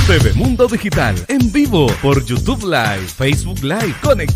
TV 0.09 0.33
Mundo 0.33 0.67
Digital 0.67 1.13
en 1.27 1.51
vivo 1.51 1.85
por 2.01 2.25
YouTube 2.25 2.63
Live, 2.63 3.05
Facebook 3.15 3.61
Live, 3.61 3.93
Conect 4.01 4.35